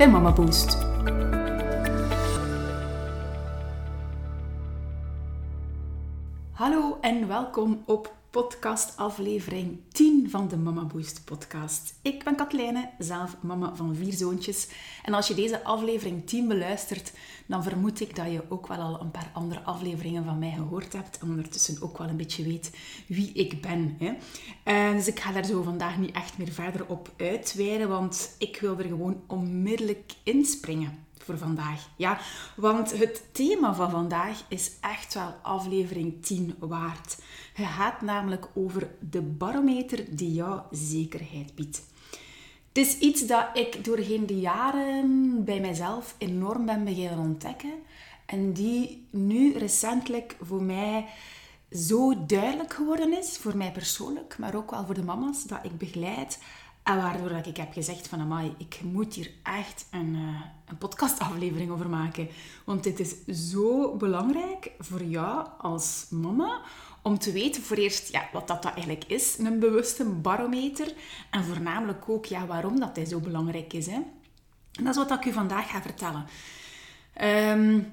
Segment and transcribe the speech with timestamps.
[0.00, 0.78] bij Mama Boost.
[6.50, 11.94] Hallo en welkom op podcast aflevering 10 van de Mama Boost podcast.
[12.02, 14.68] Ik ben Katlijne, zelf mama van vier zoontjes.
[15.04, 17.12] En als je deze aflevering 10 beluistert,
[17.46, 20.92] dan vermoed ik dat je ook wel al een paar andere afleveringen van mij gehoord
[20.92, 21.18] hebt.
[21.18, 22.70] En ondertussen ook wel een beetje weet
[23.06, 23.96] wie ik ben.
[23.98, 24.12] Hè.
[24.64, 28.60] Uh, dus ik ga daar zo vandaag niet echt meer verder op uitweiden, want ik
[28.60, 31.88] wil er gewoon onmiddellijk inspringen voor vandaag.
[31.96, 32.18] Ja,
[32.56, 37.16] want het thema van vandaag is echt wel aflevering 10 waard.
[37.60, 41.82] Het gaat namelijk over de barometer die jou zekerheid biedt.
[42.68, 47.72] Het is iets dat ik doorheen de jaren bij mijzelf enorm ben beginnen ontdekken.
[48.26, 51.06] En die nu recentelijk voor mij
[51.72, 55.78] zo duidelijk geworden is, voor mij persoonlijk, maar ook wel voor de mama's dat ik
[55.78, 56.38] begeleid.
[56.82, 61.70] En waardoor ik heb gezegd van, amai, ik moet hier echt een, uh, een podcastaflevering
[61.70, 62.28] over maken.
[62.64, 63.14] Want dit is
[63.50, 66.60] zo belangrijk voor jou als mama,
[67.02, 70.92] om te weten voor eerst ja, wat dat, dat eigenlijk is, een bewuste barometer.
[71.30, 73.86] En voornamelijk ook ja, waarom dat hij zo belangrijk is.
[73.86, 74.00] Hè.
[74.72, 76.26] En dat is wat ik u vandaag ga vertellen.
[77.22, 77.92] Um,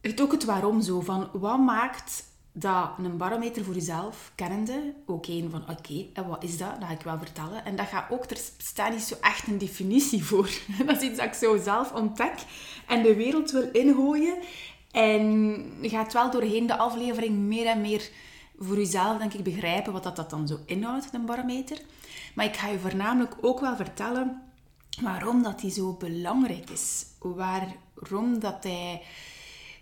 [0.00, 5.26] het ook het waarom zo, van wat maakt dat een barometer voor jezelf, kennende, ook
[5.26, 6.80] een van oké, en wat is dat?
[6.80, 7.64] Dat ga ik wel vertellen.
[7.64, 10.50] En dat gaat ook, er staat niet zo echt een definitie voor.
[10.86, 12.34] dat is iets dat ik zo zelf ontdek
[12.86, 14.36] en de wereld wil ingooien.
[14.90, 15.22] En
[15.80, 18.10] je gaat wel doorheen de aflevering meer en meer
[18.58, 21.80] voor jezelf, denk ik, begrijpen wat dat, dat dan zo inhoudt, een barometer.
[22.34, 24.42] Maar ik ga je voornamelijk ook wel vertellen
[25.02, 27.06] waarom dat die zo belangrijk is.
[27.18, 29.02] Waarom dat hij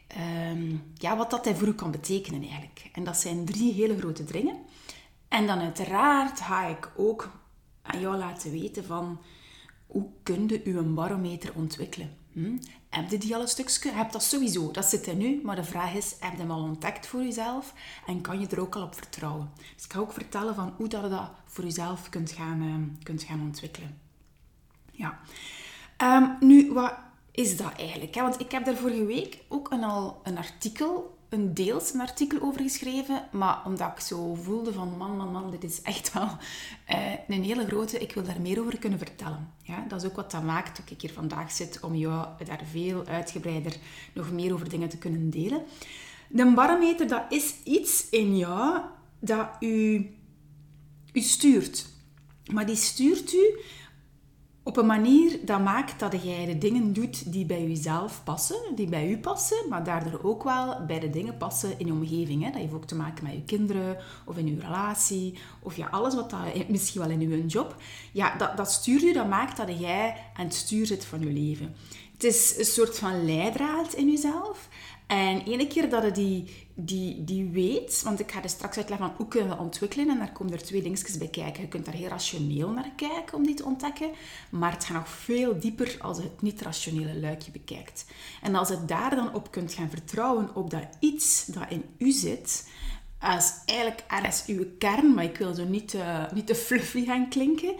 [0.07, 2.89] Ehm, ja, wat dat voor u kan betekenen eigenlijk.
[2.93, 4.57] En dat zijn drie hele grote dingen.
[5.29, 7.31] En dan uiteraard ga ik ook
[7.83, 9.21] aan jou laten weten van
[9.87, 12.17] hoe kun je een barometer ontwikkelen.
[12.33, 12.56] Hm?
[12.94, 13.93] Heb je die al een stukje?
[13.93, 15.41] Heb dat sowieso, dat zit er nu.
[15.43, 17.75] Maar de vraag is, heb je hem al ontdekt voor jezelf?
[18.06, 19.50] En kan je er ook al op vertrouwen?
[19.75, 23.03] Dus ik ga ook vertellen van hoe dat je dat voor jezelf kunt gaan, uh,
[23.03, 23.99] kunt gaan ontwikkelen.
[24.91, 25.19] Ja.
[25.99, 26.94] Um, nu, wat
[27.31, 28.15] is dat eigenlijk?
[28.15, 32.41] Want ik heb daar vorige week ook een, al een artikel, een deels een artikel
[32.41, 33.28] over geschreven.
[33.33, 36.28] Maar omdat ik zo voelde van man, man, man, dit is echt wel
[36.91, 37.99] uh, een hele grote.
[37.99, 39.53] Ik wil daar meer over kunnen vertellen.
[39.62, 42.62] Ja, dat is ook wat dat maakt dat ik hier vandaag zit om jou daar
[42.71, 43.77] veel uitgebreider
[44.12, 45.62] nog meer over dingen te kunnen delen.
[46.28, 48.81] De barometer, dat is iets in jou
[49.19, 50.06] dat u,
[51.12, 51.87] u stuurt.
[52.53, 53.59] Maar die stuurt u
[54.67, 58.89] op een manier dat maakt dat jij de dingen doet die bij jezelf passen, die
[58.89, 62.43] bij u passen, maar daardoor ook wel bij de dingen passen in je omgeving.
[62.43, 62.51] Hè.
[62.51, 66.15] Dat heeft ook te maken met je kinderen of in je relatie of ja, alles
[66.15, 67.77] wat dat, misschien wel in je job.
[68.13, 71.33] Ja, dat, dat stuurt je, dat maakt dat jij aan het stuur zit van je
[71.33, 71.75] leven.
[72.13, 74.69] Het is een soort van leidraad in jezelf.
[75.07, 79.07] En ene keer dat je die, die, die weet, want ik ga er straks uitleggen
[79.07, 81.63] van hoe kunnen we ontwikkelen, en daar komen er twee dingetjes bij kijken.
[81.63, 84.11] Je kunt daar heel rationeel naar kijken om die te ontdekken,
[84.51, 88.07] maar het gaat nog veel dieper als je het niet-rationele luikje bekijkt.
[88.43, 92.11] En als je daar dan op kunt gaan vertrouwen op dat iets dat in u
[92.11, 92.69] zit,
[93.19, 97.29] als eigenlijk ergens uw kern, maar ik wil zo niet, uh, niet te fluffy gaan
[97.29, 97.75] klinken,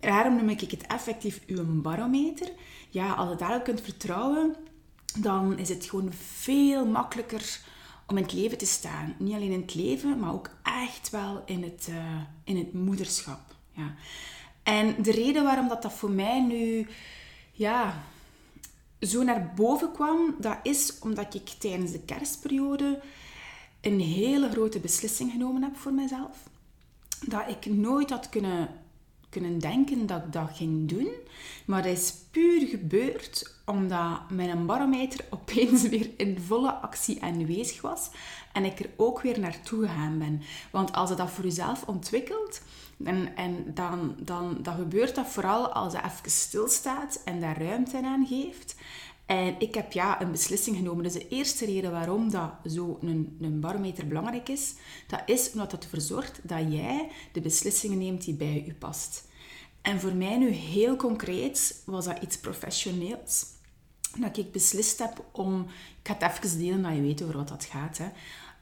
[0.00, 2.50] daarom noem ik het effectief uw barometer.
[2.90, 4.56] Ja, als je daarop kunt vertrouwen
[5.16, 7.60] dan is het gewoon veel makkelijker
[8.06, 9.14] om in het leven te staan.
[9.18, 13.40] Niet alleen in het leven, maar ook echt wel in het, uh, in het moederschap.
[13.72, 13.94] Ja.
[14.62, 16.86] En de reden waarom dat, dat voor mij nu
[17.52, 18.02] ja,
[19.00, 23.00] zo naar boven kwam, dat is omdat ik tijdens de kerstperiode
[23.80, 26.36] een hele grote beslissing genomen heb voor mezelf.
[27.26, 28.68] Dat ik nooit had kunnen
[29.40, 31.10] kunnen denken dat ik dat ging doen.
[31.64, 38.10] Maar dat is puur gebeurd omdat mijn barometer opeens weer in volle actie aanwezig was.
[38.52, 40.42] En ik er ook weer naartoe gegaan ben.
[40.70, 42.60] Want als je dat voor jezelf ontwikkelt,
[43.04, 48.26] en, en dan, dan, gebeurt dat vooral als je even stilstaat en daar ruimte aan
[48.26, 48.76] geeft.
[49.26, 51.02] En ik heb ja een beslissing genomen.
[51.02, 54.74] Dus de eerste reden waarom dat zo een, een barometer belangrijk is,
[55.06, 59.25] dat is omdat het ervoor zorgt dat jij de beslissingen neemt die bij je past.
[59.86, 63.46] En voor mij nu heel concreet was dat iets professioneels.
[64.18, 65.66] Dat ik beslist heb om...
[66.02, 67.98] Ik ga het even delen, dat je weet over wat dat gaat.
[67.98, 68.08] Hè.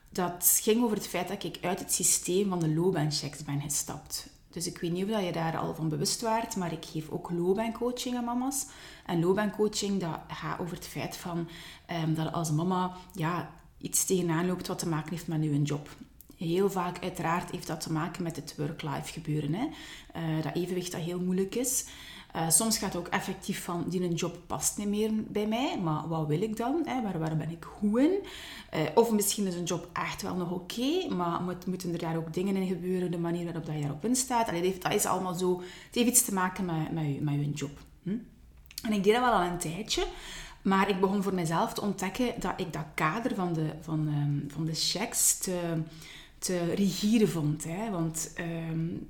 [0.09, 4.29] Dat ging over het feit dat ik uit het systeem van de loopbaanchecks ben gestapt.
[4.51, 7.31] Dus ik weet niet of je daar al van bewust waart, maar ik geef ook
[7.31, 8.67] loopbaancoaching aan mama's.
[9.07, 11.49] En loopbaancoaching, dat gaat over het feit van,
[12.03, 15.89] um, dat als mama ja, iets tegenaan loopt wat te maken heeft met uw job.
[16.45, 19.55] Heel vaak, uiteraard, heeft dat te maken met het work-life gebeuren.
[19.55, 19.67] Hè?
[20.17, 21.87] Uh, dat evenwicht dat heel moeilijk is.
[22.37, 25.79] Uh, soms gaat het ook effectief van, die een job past niet meer bij mij,
[25.83, 26.83] maar wat wil ik dan?
[26.85, 27.03] Hè?
[27.03, 28.13] Waar, waar ben ik goed in?
[28.75, 32.17] Uh, of misschien is een job echt wel nog oké, maar moet, moeten er daar
[32.17, 34.49] ook dingen in gebeuren, de manier waarop dat je daarop instaat?
[34.49, 37.35] Allee, dat, dat is allemaal zo, het heeft iets te maken met, met, je, met
[37.35, 37.79] je job.
[38.03, 38.17] Hm?
[38.83, 40.07] En ik deed dat wel al een tijdje,
[40.63, 44.45] maar ik begon voor mezelf te ontdekken dat ik dat kader van de, van, um,
[44.51, 45.83] van de checks te
[46.45, 47.65] te rigide vond.
[47.65, 47.91] Hè?
[47.91, 48.33] Want,
[48.71, 49.09] um,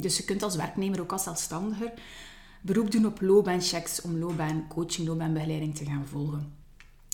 [0.00, 1.92] dus je kunt als werknemer, ook als zelfstandiger,
[2.60, 6.52] beroep doen op loopbaanchecks om loopbaancoaching, loopbaanbegeleiding te gaan volgen.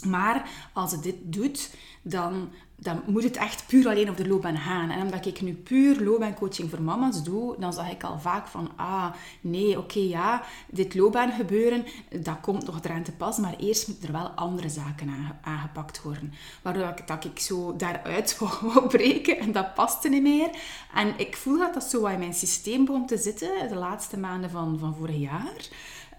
[0.06, 4.58] Maar als het dit doet, dan dan moet het echt puur alleen op de loopbaan
[4.58, 4.90] gaan.
[4.90, 8.70] En omdat ik nu puur loopbaancoaching voor mama's doe, dan zag ik al vaak van,
[8.76, 11.84] ah, nee, oké, ja, dit loopbaan gebeuren,
[12.22, 15.10] dat komt nog eraan te pas, maar eerst moeten er wel andere zaken
[15.42, 16.32] aangepakt worden.
[16.62, 20.50] Waardoor ik, dat ik zo daaruit wou breken en dat paste niet meer.
[20.94, 24.50] En ik voel dat dat zo in mijn systeem begon te zitten, de laatste maanden
[24.50, 25.68] van, van vorig jaar.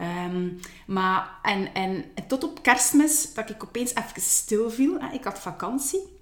[0.02, 5.00] Um, maar, en, en tot op kerstmis, dat ik opeens even stil viel.
[5.14, 6.14] Ik had vakantie.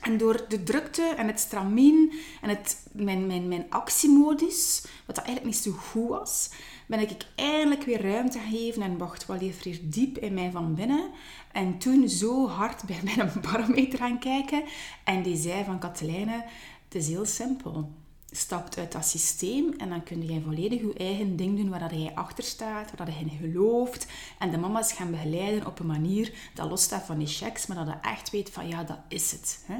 [0.00, 2.12] En door de drukte en het stramien
[2.42, 6.50] en het, mijn, mijn, mijn actiemodus, wat dat eigenlijk niet zo goed was,
[6.86, 9.42] ben ik eindelijk weer ruimte gegeven en wacht, wat
[9.82, 11.10] diep in mij van binnen.
[11.52, 14.62] En toen zo hard bij mijn barometer gaan kijken
[15.04, 16.44] en die zei van Katelijne,
[16.84, 17.90] het is heel simpel
[18.30, 21.90] stapt uit dat systeem en dan kun je volledig je eigen ding doen waar dat
[21.90, 24.06] jij achter staat, waar dat je in gelooft.
[24.38, 27.86] En de mama's gaan begeleiden op een manier dat losstaat van die checks, maar dat
[27.86, 29.64] je echt weet van ja, dat is het.
[29.66, 29.76] Hè?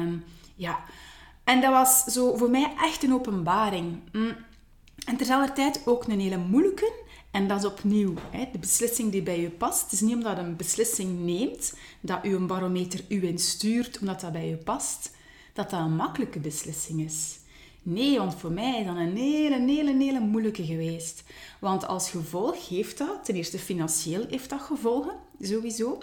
[0.00, 0.24] Um,
[0.54, 0.78] ja.
[1.44, 4.00] En dat was zo voor mij echt een openbaring.
[4.12, 4.36] Mm.
[5.06, 6.92] En terzelfdertijd ook een hele moeilijke.
[7.30, 9.82] En dat is opnieuw hè, de beslissing die bij je past.
[9.82, 14.20] Het is niet omdat je een beslissing neemt, dat je een barometer u instuurt omdat
[14.20, 15.10] dat bij je past,
[15.52, 17.37] dat dat een makkelijke beslissing is.
[17.90, 21.22] Nee, want voor mij is dat een hele, hele, hele moeilijke geweest.
[21.58, 25.98] Want als gevolg heeft dat, ten eerste financieel heeft dat gevolgen, sowieso.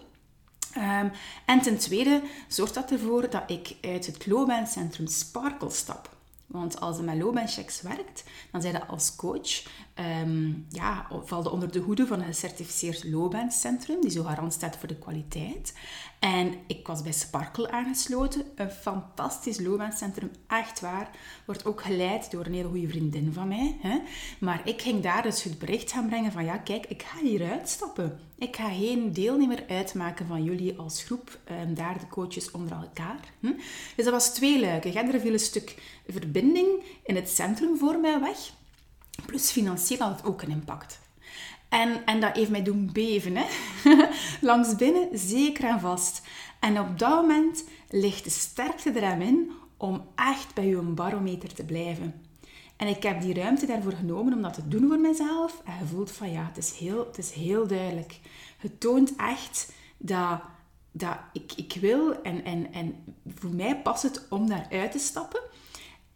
[0.77, 1.11] Um,
[1.45, 6.09] en ten tweede zorgt dat ervoor dat ik uit het loopbaancentrum Sparkle stap.
[6.45, 9.63] Want als je met loopbaanchecks werkt, dan zijn dat als coach,
[9.99, 14.87] um, ja, valt onder de hoede van een gecertificeerd loopbaancentrum, die zo garant staat voor
[14.87, 15.73] de kwaliteit.
[16.19, 21.09] En ik was bij Sparkle aangesloten, een fantastisch loopbaancentrum, echt waar.
[21.45, 23.77] Wordt ook geleid door een hele goede vriendin van mij.
[23.81, 23.99] Hè?
[24.39, 27.51] Maar ik ging daar dus het bericht gaan brengen van, ja kijk, ik ga hier
[27.51, 28.19] uitstappen.
[28.37, 33.19] Ik ga geen deelnemer uitmaken van jullie als groep, um, daar de coaches onder elkaar.
[33.39, 33.53] Hm?
[33.95, 34.95] Dus dat was tweeluikig.
[34.95, 35.75] Er viel een stuk
[36.07, 36.67] verbinding
[37.03, 38.53] in het centrum voor mij weg.
[39.25, 40.99] Plus financieel had het ook een impact.
[41.69, 43.35] En, en dat heeft mij doen beven.
[43.35, 43.45] Hè?
[44.41, 46.21] Langs binnen, zeker en vast.
[46.59, 51.63] En op dat moment ligt de sterkte er in om echt bij je barometer te
[51.63, 52.13] blijven.
[52.75, 55.61] En ik heb die ruimte daarvoor genomen om dat te doen voor mezelf.
[55.65, 58.19] En je voelt van ja, het is heel, het is heel duidelijk.
[58.57, 60.41] Het toont echt dat,
[60.91, 62.95] dat ik, ik wil en, en, en
[63.35, 65.41] voor mij past het om daaruit te stappen.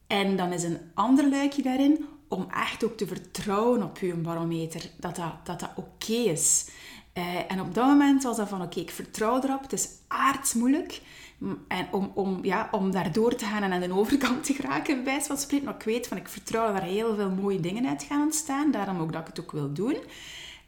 [0.08, 4.90] En dan is een ander luikje daarin om echt ook te vertrouwen op je barometer,
[5.00, 6.70] dat dat, dat, dat oké is.
[7.14, 11.02] Uh, en op dat moment was dat van, oké, ik vertrouw erop, het is aardsmoeilijk.
[11.68, 15.04] En om, om, ja, om daar door te gaan en aan de overkant te geraken,
[15.04, 15.66] bij van spreken.
[15.66, 18.72] Maar ik weet van, ik vertrouw dat er heel veel mooie dingen uit gaan ontstaan.
[18.72, 19.98] Daarom ook dat ik het ook wil doen.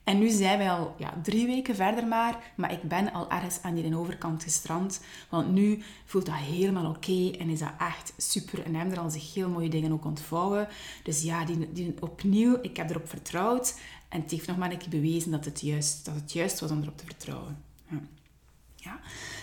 [0.03, 3.61] En nu zijn wij al ja, drie weken verder maar, maar ik ben al ergens
[3.61, 5.01] aan die overkant gestrand.
[5.29, 8.65] Want nu voelt dat helemaal oké en is dat echt super.
[8.65, 10.67] En hebben er al zich heel mooie dingen ook ontvouwen.
[11.03, 13.79] Dus ja, die, die, opnieuw, ik heb erop vertrouwd.
[14.09, 16.71] En het heeft nog maar een keer bewezen dat het juist, dat het juist was
[16.71, 17.63] om erop te vertrouwen.
[17.89, 17.99] Ja.
[18.75, 18.99] ja.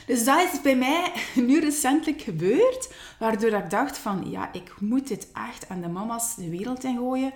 [0.07, 1.13] Dus dat is bij mij
[1.49, 6.35] nu recentelijk gebeurd, waardoor ik dacht van, ja, ik moet dit echt aan de mama's
[6.35, 7.33] de wereld in gooien.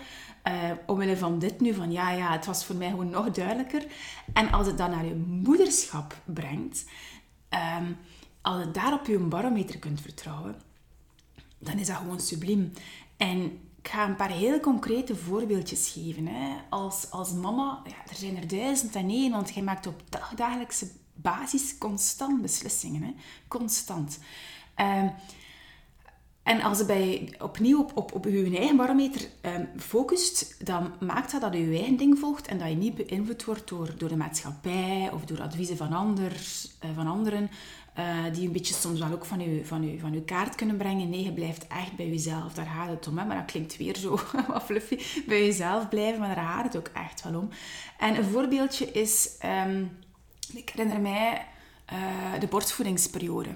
[0.48, 3.86] Uh, omwille van dit nu, van ja, ja, het was voor mij gewoon nog duidelijker.
[4.32, 6.84] En als het dan naar je moederschap brengt,
[7.78, 7.96] um,
[8.40, 10.56] als je daar op je barometer kunt vertrouwen,
[11.58, 12.72] dan is dat gewoon subliem.
[13.16, 13.42] En
[13.78, 16.26] ik ga een paar heel concrete voorbeeldjes geven.
[16.26, 16.56] Hè.
[16.70, 20.02] Als, als mama, ja, er zijn er duizend en één, want je maakt op
[20.36, 23.02] dagelijkse basis constant beslissingen.
[23.02, 23.14] Hè.
[23.48, 24.18] Constant.
[24.76, 25.12] Um,
[26.42, 31.32] En als je bij, opnieuw op, op, op je eigen barometer um, focust, dan maakt
[31.32, 34.16] dat dat je eigen ding volgt en dat je niet beïnvloed wordt door, door de
[34.16, 37.50] maatschappij of door adviezen van, anders, uh, van anderen,
[37.98, 40.76] uh, die een beetje soms wel ook van je, van, je, van je kaart kunnen
[40.76, 41.10] brengen.
[41.10, 42.54] Nee, je blijft echt bij jezelf.
[42.54, 43.18] Daar gaat het om.
[43.18, 43.24] Hè?
[43.24, 44.10] Maar dat klinkt weer zo
[44.48, 44.98] wat fluffy.
[45.26, 47.48] Bij jezelf blijven, maar daar gaat het ook echt wel om.
[47.98, 49.30] En een voorbeeldje is,
[49.66, 49.90] um,
[50.54, 51.46] ik herinner mij
[51.92, 53.50] uh, de borstvoedingsperiode.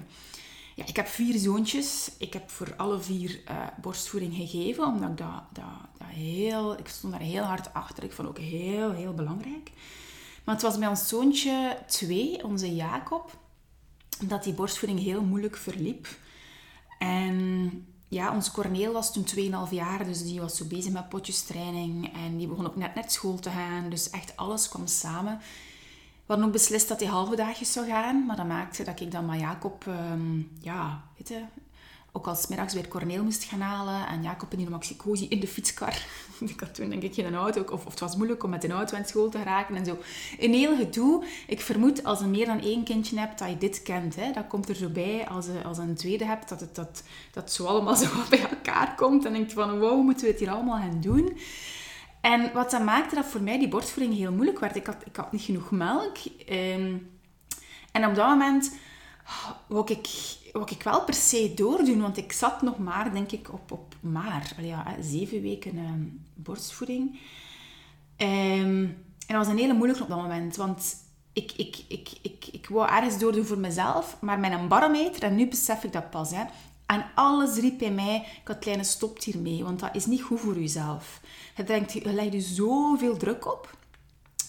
[0.77, 2.11] Ja, ik heb vier zoontjes.
[2.17, 5.65] Ik heb voor alle vier uh, borstvoeding gegeven, omdat ik dat, dat,
[5.97, 6.79] dat heel...
[6.79, 8.03] Ik stond daar heel hard achter.
[8.03, 9.71] Ik vond het ook heel, heel belangrijk.
[10.43, 13.37] Maar het was bij ons zoontje twee, onze Jacob,
[14.25, 16.07] dat die borstvoeding heel moeilijk verliep.
[16.99, 22.13] En ja, onze Corneel was toen 2,5 jaar, dus die was zo bezig met potjestraining.
[22.13, 23.89] En die begon ook net net school te gaan.
[23.89, 25.39] Dus echt alles kwam samen.
[26.27, 29.25] Hadden ook beslist dat hij halve dagjes zou gaan, maar dat maakte dat ik dan
[29.25, 31.41] maar Jacob, um, ja, weet je,
[32.11, 35.47] ook als middags weer Corneel moest gaan halen en Jacob in die maxicosi in de
[35.47, 36.05] fietskar.
[36.53, 38.71] ik had toen denk ik geen auto, of, of het was moeilijk om met een
[38.71, 39.97] auto aan school te geraken en zo.
[40.39, 41.23] Een heel gedoe.
[41.47, 44.15] Ik vermoed als je meer dan één kindje hebt, dat je dit kent.
[44.15, 44.31] Hè.
[44.31, 47.51] Dat komt er zo bij als je, als een tweede hebt, dat het dat, dat
[47.51, 49.25] zo allemaal zo bij elkaar komt.
[49.25, 51.37] En denk je van, wow, moeten we het hier allemaal gaan doen?
[52.21, 54.75] En wat dat maakte dat voor mij die borstvoeding heel moeilijk werd.
[54.75, 56.17] Ik had, ik had niet genoeg melk.
[56.49, 57.09] Um,
[57.91, 58.77] en op dat moment
[59.25, 60.09] oh, wou ik,
[60.53, 62.01] wou ik wel per se doordoen.
[62.01, 67.19] Want ik zat nog maar, denk ik, op, op maar ja, zeven weken um, borstvoeding.
[68.17, 70.55] Um, en dat was een hele moeilijke op dat moment.
[70.55, 70.95] Want
[71.33, 74.17] ik, ik, ik, ik, ik wou ergens doordoen voor mezelf.
[74.21, 76.31] Maar met een barometer, en nu besef ik dat pas...
[76.31, 76.43] Hè,
[76.87, 81.21] en alles riep bij mij, Katlijne, stopt hiermee, want dat is niet goed voor jezelf.
[81.55, 83.75] Je, denkt, je legt je zoveel druk op.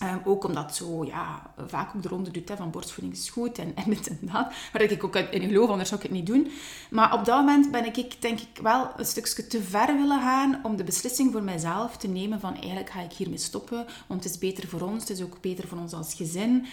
[0.03, 3.59] Um, ook omdat zo, ja, vaak ook de ronde doet, hè, van borstvoeding is goed
[3.59, 4.53] en, en dit en dat.
[4.73, 6.51] Waar ik ook in geloof, anders zou ik het niet doen.
[6.91, 10.61] Maar op dat moment ben ik, denk ik, wel een stukje te ver willen gaan
[10.63, 14.33] om de beslissing voor mijzelf te nemen van eigenlijk ga ik hiermee stoppen, want het
[14.33, 16.67] is beter voor ons, het is ook beter voor ons als gezin.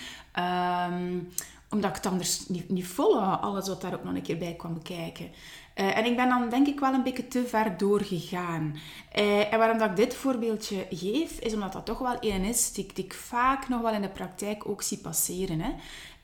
[0.89, 1.29] Um,
[1.75, 2.98] omdat ik het anders niet, niet
[3.41, 5.32] alles wat daar ook nog een keer bij kwam kijken.
[5.75, 8.75] Uh, en ik ben dan denk ik wel een beetje te ver doorgegaan.
[9.15, 12.74] Uh, en waarom dat ik dit voorbeeldje geef, is omdat dat toch wel een is
[12.74, 15.60] die, ik vaak nog wel in de praktijk ook zie passeren.
[15.60, 15.72] Hè.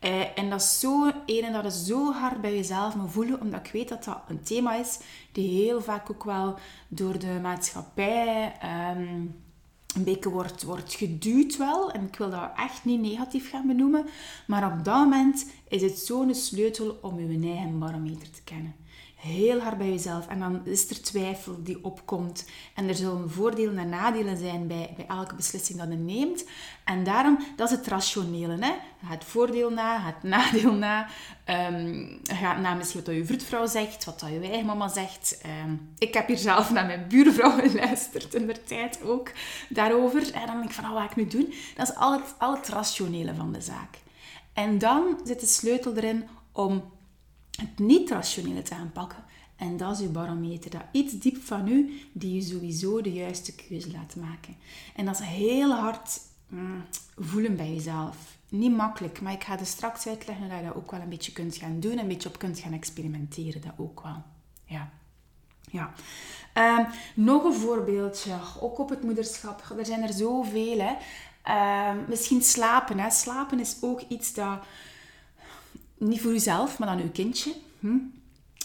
[0.02, 3.66] Uh, en dat is zo een dat is zo hard bij jezelf me voelen, omdat
[3.66, 5.00] ik weet dat dat een thema is
[5.32, 8.54] die heel vaak ook wel door de maatschappij...
[8.98, 9.36] Um,
[9.96, 11.92] een beetje wordt, wordt geduwd wel.
[11.92, 14.06] En ik wil dat echt niet negatief gaan benoemen.
[14.48, 18.81] Maar op dat moment is het zo'n sleutel om je eigen barometer te kennen
[19.22, 20.28] heel hard bij jezelf.
[20.28, 22.46] En dan is er twijfel die opkomt.
[22.76, 26.46] En er zullen voordelen en nadelen zijn bij, bij elke beslissing dat je neemt.
[26.84, 28.58] En daarom, dat is het rationele.
[28.60, 28.74] Hè?
[29.06, 31.08] Het voordeel na, het nadeel na.
[31.46, 35.42] Um, ga na misschien wat je vroedvrouw zegt, wat je eigen mama zegt.
[35.66, 39.32] Um, ik heb hier zelf naar mijn buurvrouw geluisterd in de tijd ook
[39.70, 40.34] daarover.
[40.34, 41.54] En dan denk ik van, oh, wat ga ik nu doen?
[41.76, 43.98] Dat is al het, al het rationele van de zaak.
[44.54, 46.84] En dan zit de sleutel erin om
[47.60, 49.24] het niet-rationele te aanpakken.
[49.56, 50.72] En dat is uw barometer.
[50.72, 54.56] Dat iets diep van u die je sowieso de juiste keuze laat maken.
[54.96, 56.84] En dat is heel hard mm,
[57.18, 58.18] voelen bij jezelf.
[58.50, 61.32] Niet makkelijk, maar ik ga er straks uitleggen dat je dat ook wel een beetje
[61.32, 61.98] kunt gaan doen.
[61.98, 63.62] Een beetje op kunt gaan experimenteren.
[63.62, 64.24] Dat ook wel.
[64.66, 64.92] Ja.
[65.72, 65.94] Ja.
[66.80, 69.64] Um, nog een voorbeeldje, ook op het moederschap.
[69.78, 70.80] Er zijn er zoveel.
[70.80, 70.94] Hè.
[71.92, 73.00] Um, misschien slapen.
[73.00, 73.10] Hè.
[73.10, 74.60] Slapen is ook iets dat
[76.02, 77.54] niet voor jezelf, maar dan uw kindje.
[77.80, 77.98] Hm?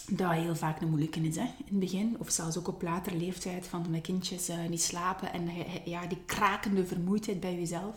[0.09, 1.41] Dat heel vaak een moeilijke is hè?
[1.41, 2.15] in het begin.
[2.19, 5.33] Of zelfs ook op latere leeftijd van mijn kindjes uh, niet slapen.
[5.33, 5.49] En
[5.85, 7.95] ja, die krakende vermoeidheid bij jezelf.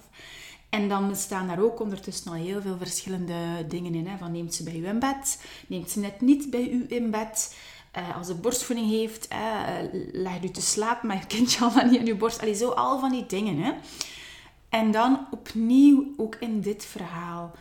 [0.69, 4.07] En dan staan daar ook ondertussen al heel veel verschillende dingen in.
[4.07, 4.19] Hè?
[4.19, 5.45] Van neemt ze bij u in bed?
[5.67, 7.57] Neemt ze net niet bij u in bed?
[8.17, 9.69] Als ze borstvoeding heeft, uh,
[10.13, 12.41] leg u te slapen met je kindje al niet in uw borst.
[12.41, 13.59] Allee, zo al van die dingen.
[13.59, 13.73] Hè?
[14.69, 17.55] En dan opnieuw ook in dit verhaal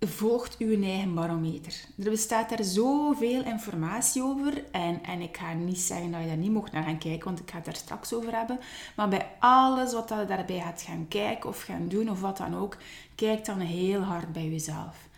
[0.00, 1.74] volgt uw eigen barometer.
[1.98, 4.64] Er bestaat daar zoveel informatie over.
[4.70, 7.38] En, en ik ga niet zeggen dat je daar niet mocht naar gaan kijken, want
[7.40, 8.60] ik ga het daar straks over hebben.
[8.96, 12.56] Maar bij alles wat je daarbij gaat gaan kijken of gaan doen of wat dan
[12.56, 12.76] ook,
[13.14, 15.08] kijk dan heel hard bij jezelf.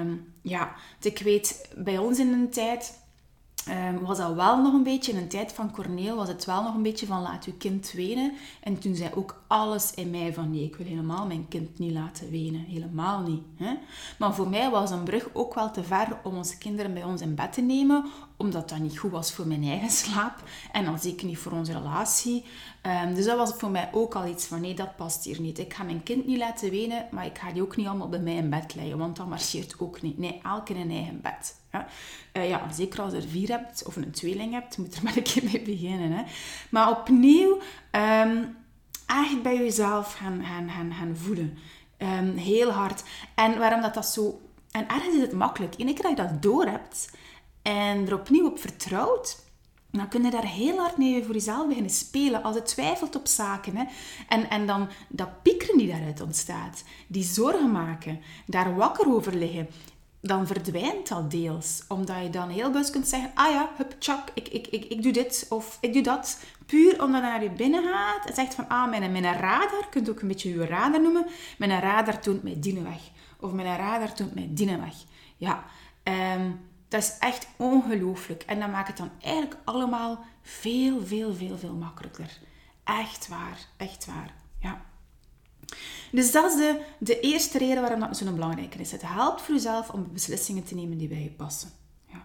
[0.00, 2.99] Um, ja, ik weet, bij ons in een tijd
[3.68, 6.62] Um, was dat wel nog een beetje, in een tijd van Corneel was het wel
[6.62, 8.32] nog een beetje van laat uw kind wenen.
[8.62, 11.92] En toen zei ook alles in mij van nee, ik wil helemaal mijn kind niet
[11.92, 12.60] laten wenen.
[12.60, 13.42] Helemaal niet.
[13.56, 13.74] Hè?
[14.18, 17.20] Maar voor mij was een brug ook wel te ver om onze kinderen bij ons
[17.20, 18.04] in bed te nemen,
[18.36, 20.42] omdat dat niet goed was voor mijn eigen slaap.
[20.72, 22.44] En dan zeker niet voor onze relatie.
[23.06, 25.58] Um, dus dat was voor mij ook al iets van nee, dat past hier niet.
[25.58, 28.20] Ik ga mijn kind niet laten wenen, maar ik ga die ook niet allemaal bij
[28.20, 30.18] mij in bed leggen, want dat marcheert ook niet.
[30.18, 31.59] Nee, elk in een eigen bed.
[31.72, 31.86] Ja.
[32.32, 35.16] Uh, ja, zeker als je er vier hebt of een tweeling hebt, moet er maar
[35.16, 36.12] een keer mee beginnen.
[36.12, 36.22] Hè.
[36.70, 37.60] Maar opnieuw,
[37.92, 38.56] um,
[39.06, 41.58] echt bij jezelf gaan, gaan, gaan, gaan voelen.
[41.98, 43.02] Um, heel hard.
[43.34, 44.40] En waarom dat, dat zo...
[44.70, 45.74] En ergens is het makkelijk.
[45.78, 47.10] Eén keer dat je dat door hebt
[47.62, 49.44] en er opnieuw op vertrouwt,
[49.90, 52.42] dan kun je daar heel hard mee voor jezelf beginnen spelen.
[52.42, 53.76] Als je twijfelt op zaken.
[53.76, 53.84] Hè.
[54.28, 56.84] En, en dan dat piekeren die daaruit ontstaat.
[57.06, 58.20] Die zorgen maken.
[58.46, 59.68] Daar wakker over liggen.
[60.20, 61.82] Dan verdwijnt dat deels.
[61.88, 63.30] Omdat je dan heel bewust kunt zeggen...
[63.34, 66.38] Ah ja, hup, tjak, ik, ik, ik, ik doe dit of ik doe dat.
[66.66, 68.68] Puur omdat naar je binnen gaat en zegt van...
[68.68, 71.26] Ah, mijn, mijn radar, kunt ook een beetje je radar noemen.
[71.58, 73.00] Mijn radar toont mij dienen weg.
[73.40, 74.94] Of mijn radar toont mij dienen weg.
[75.36, 75.64] Ja,
[76.04, 78.42] um, dat is echt ongelooflijk.
[78.42, 82.38] En dat maakt het dan eigenlijk allemaal veel, veel, veel, veel makkelijker.
[82.84, 84.34] Echt waar, echt waar.
[86.10, 88.92] Dus dat is de, de eerste reden waarom dat zo'n belangrijke is.
[88.92, 91.70] Het helpt voor jezelf om beslissingen te nemen die bij je passen.
[92.06, 92.24] Ja.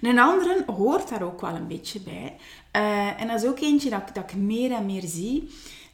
[0.00, 2.36] een andere hoort daar ook wel een beetje bij.
[2.72, 5.50] Uh, en dat is ook eentje dat, dat ik meer en meer zie.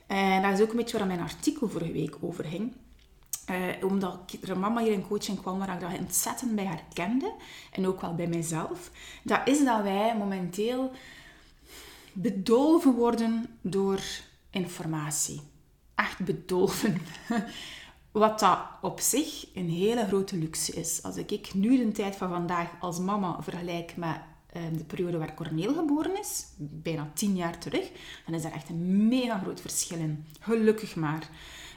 [0.07, 2.73] En uh, dat is ook een beetje waar mijn artikel vorige week over ging.
[3.51, 7.33] Uh, omdat er een mama hier in coaching kwam waar ik dat ontzettend bij herkende.
[7.73, 8.91] En ook wel bij mijzelf.
[9.23, 10.91] Dat is dat wij momenteel
[12.13, 14.01] bedolven worden door
[14.51, 15.52] informatie.
[15.95, 17.01] Echt bedolven.
[18.13, 21.03] Wat dat op zich een hele grote luxe is.
[21.03, 24.17] Als ik nu de tijd van vandaag als mama vergelijk met
[24.57, 27.91] uh, de periode waar Corneel geboren is, bijna tien jaar terug,
[28.27, 30.27] dan is er echt een mega groot verschil in.
[30.41, 31.29] Gelukkig maar.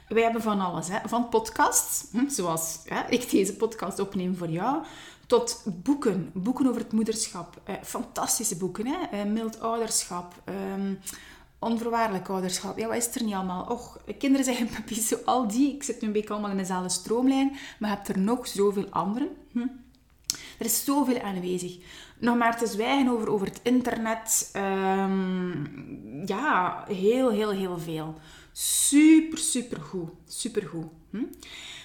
[0.08, 0.98] Wij hebben van alles, hè?
[1.04, 4.84] van podcasts, hm, zoals ik deze podcast opneem voor jou,
[5.26, 7.60] tot boeken, boeken over het moederschap.
[7.64, 8.96] Eh, fantastische boeken, hè?
[9.10, 10.54] Eh, mild ouderschap, eh,
[11.58, 12.78] onvoorwaardelijk ouderschap.
[12.78, 13.64] Ja, wat is er niet allemaal?
[13.64, 15.74] Och, kinderen zeggen puppies, zo al die.
[15.74, 18.86] Ik zit nu een beetje allemaal in dezelfde stroomlijn, maar je hebt er nog zoveel
[18.90, 19.28] anderen.
[19.52, 19.66] Hm?
[20.58, 21.78] Er is zoveel aanwezig.
[22.18, 24.50] Nog maar te zwijgen over, over het internet.
[24.56, 28.14] Um, ja, heel, heel, heel veel.
[28.52, 30.10] Super, super goed.
[30.26, 30.86] Super goed.
[31.10, 31.24] Hm?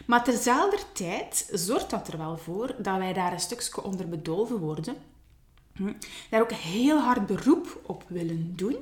[0.06, 4.58] Maar terzelfde tijd zorgt dat er wel voor dat wij daar een stukje onder bedolven
[4.58, 4.96] worden.
[5.74, 5.94] Hm?
[6.30, 8.76] Daar ook heel hard beroep op willen doen.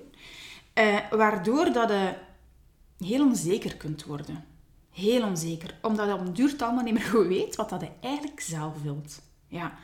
[0.79, 2.13] Eh, waardoor dat je
[2.97, 4.45] heel onzeker kunt worden.
[4.91, 5.75] Heel onzeker.
[5.81, 8.81] Omdat je op een duur allemaal niet meer goed weet wat dat je eigenlijk zelf
[8.81, 9.21] wilt.
[9.47, 9.77] Ja.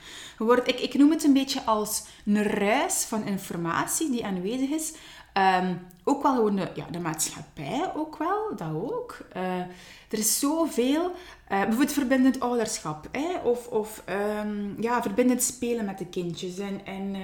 [0.65, 4.93] Ik, ik noem het een beetje als een ruis van informatie die aanwezig is,
[5.37, 9.17] Um, ook wel gewoon de, ja, de maatschappij, ook wel, dat ook.
[9.37, 9.59] Uh,
[10.09, 11.11] er is zoveel,
[11.47, 14.03] bijvoorbeeld verbindend ouderschap, hè, of, of
[14.39, 17.21] um, ja, verbindend spelen met de kindjes en, en uh,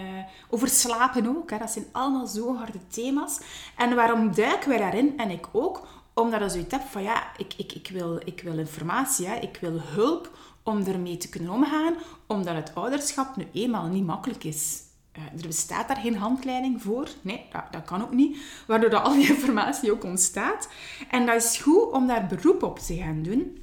[0.49, 1.49] over slapen ook.
[1.49, 3.39] Hè, dat zijn allemaal zo harde thema's.
[3.77, 5.17] En waarom duiken wij daarin?
[5.17, 8.57] En ik ook, omdat ik zoiets heb van ja, ik, ik, ik, wil, ik wil
[8.57, 11.93] informatie, ik wil hulp om ermee te kunnen omgaan,
[12.27, 14.81] omdat het ouderschap nu eenmaal niet makkelijk is.
[15.17, 17.07] Uh, er bestaat daar geen handleiding voor.
[17.21, 18.37] Nee, dat, dat, kan ook niet.
[18.67, 20.69] Waardoor dat al die informatie ook ontstaat.
[21.09, 23.57] En dat is goed om daar beroep op te gaan doen.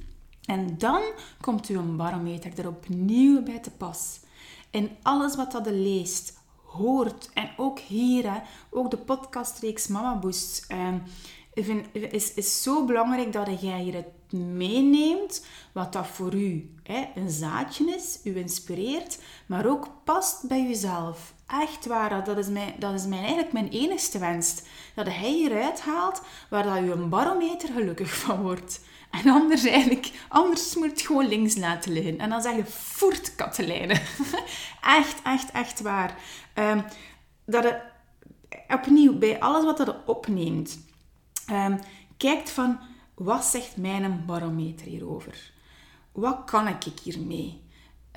[0.49, 1.01] En dan
[1.41, 4.19] komt uw barometer er opnieuw bij te pas.
[4.71, 10.67] En alles wat dat leest, hoort en ook hier, hè, ook de podcastreeks Mama Boost,
[10.71, 10.93] uh,
[12.11, 17.29] is, is zo belangrijk dat jij hier het meeneemt wat dat voor u hè, een
[17.29, 21.33] zaadje is, u inspireert, maar ook past bij jezelf.
[21.47, 24.61] Echt waar, dat is, mijn, dat is mijn, eigenlijk mijn enigste wens.
[24.95, 28.79] Dat hij hieruit haalt waar dat je een barometer gelukkig van wordt.
[29.09, 32.19] En anders eigenlijk, anders moet het gewoon links laten liggen.
[32.19, 33.93] En dan zeg je, voert Katelijne.
[34.81, 36.15] echt, echt, echt waar.
[36.55, 36.83] Um,
[37.45, 37.81] dat je
[38.67, 40.79] opnieuw, bij alles wat je opneemt,
[41.51, 41.79] um,
[42.17, 42.79] kijkt van,
[43.15, 45.51] wat zegt mijn barometer hierover?
[46.11, 47.67] Wat kan ik hiermee?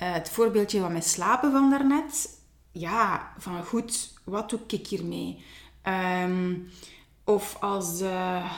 [0.03, 2.41] Uh, het voorbeeldje van mijn slapen van daarnet
[2.73, 5.43] ja, van goed, wat doe ik hiermee?
[6.23, 6.69] Um,
[7.23, 8.53] of als, uh,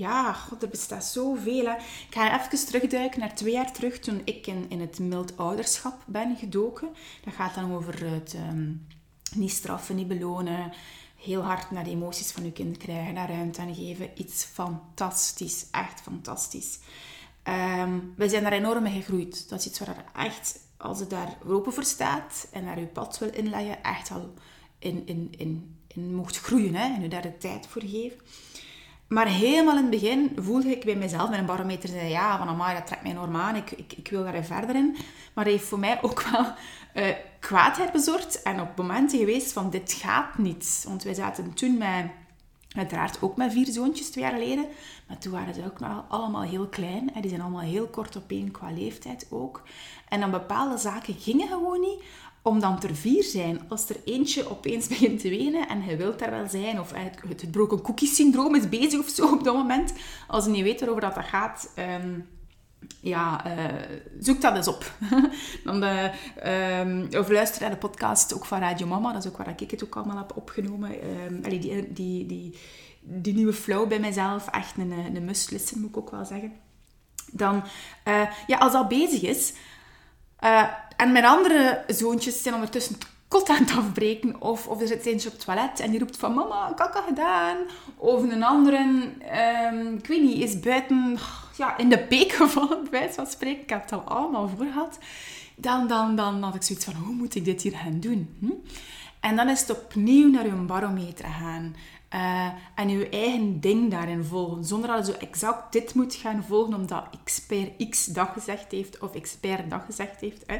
[0.00, 1.66] ja, god, er bestaat zoveel.
[1.66, 6.02] Ik ga even terugduiken naar twee jaar terug toen ik in, in het mild ouderschap
[6.06, 6.88] ben gedoken.
[7.24, 8.86] Dat gaat dan over het um,
[9.34, 10.72] niet straffen, niet belonen.
[11.16, 14.10] Heel hard naar de emoties van je kind krijgen, naar ruimte aan geven.
[14.14, 16.78] Iets fantastisch, echt fantastisch.
[17.78, 19.48] Um, we zijn daar enorm mee gegroeid.
[19.48, 23.18] Dat is iets waar echt als je daar open voor staat en naar je pad
[23.18, 24.34] wil inleggen, echt al
[24.78, 28.18] in, in, in, in mocht groeien hè, en je daar de tijd voor geven.
[29.10, 32.48] Maar helemaal in het begin voelde ik bij mezelf met een barometer zei ja, van
[32.48, 34.96] amai, dat trekt mij enorm aan, ik, ik, ik wil daar verder in.
[35.34, 36.46] Maar hij heeft voor mij ook wel
[36.94, 40.84] uh, kwaadheid bezorgd en op momenten geweest van dit gaat niet.
[40.88, 42.10] Want wij zaten toen met
[42.76, 44.66] Uiteraard ook met vier zoontjes twee jaar geleden.
[45.08, 47.14] Maar toen waren ze ook nog allemaal heel klein.
[47.14, 49.62] En die zijn allemaal heel kort op één qua leeftijd ook.
[50.08, 52.02] En dan bepaalde zaken gingen gewoon niet
[52.42, 53.60] om dan ter vier zijn.
[53.68, 56.92] Als er eentje opeens begint te wenen en hij wil daar wel zijn, of
[57.28, 59.92] het broken cookie syndroom is bezig of zo op dat moment.
[60.26, 61.72] Als je niet weet waarover dat gaat,
[62.02, 62.26] um,
[63.00, 63.64] ja, uh,
[64.20, 64.92] zoek dat eens op.
[65.64, 66.10] dan de,
[66.80, 69.70] um, of luister naar de podcast ook van Radio Mama, dat is ook waar ik
[69.70, 70.90] het ook allemaal heb opgenomen.
[71.26, 71.58] Um, die,
[71.92, 72.58] die, die,
[73.00, 76.52] die nieuwe flow bij mezelf, echt een, een must listen, moet ik ook wel zeggen.
[77.32, 77.62] Dan,
[78.08, 79.52] uh, ja, als dat bezig is,
[80.44, 80.62] uh,
[80.96, 82.98] en mijn andere zoontjes zijn ondertussen
[83.28, 84.40] kot aan het afbreken.
[84.40, 87.56] Of, of er zit eentje op het toilet en die roept van mama, kaka gedaan.
[87.96, 88.78] Of een andere,
[89.72, 91.18] um, ik weet niet, is buiten
[91.56, 93.62] ja, in de beek gevallen, bij wijze van spreken.
[93.62, 94.98] Ik heb het al allemaal voor gehad.
[95.56, 98.36] Dan, dan, dan had ik zoiets van, hoe moet ik dit hier gaan doen?
[98.40, 98.52] Hm?
[99.20, 101.76] En dan is het opnieuw naar uw barometer gaan.
[102.14, 104.64] Uh, en je eigen ding daarin volgen.
[104.64, 108.98] Zonder dat je zo exact dit moet gaan volgen omdat expert X dag gezegd heeft
[108.98, 110.42] of expert dag gezegd heeft.
[110.46, 110.54] Hè.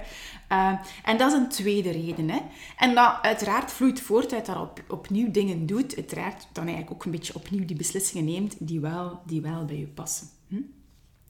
[0.53, 2.31] Uh, en dat is een tweede reden.
[2.31, 2.41] Hè.
[2.77, 5.97] En dat uiteraard vloeit voort uit dat op, opnieuw dingen doet.
[5.97, 9.79] Uiteraard dan eigenlijk ook een beetje opnieuw die beslissingen neemt die wel, die wel bij
[9.79, 10.29] je passen.
[10.49, 10.61] Hm?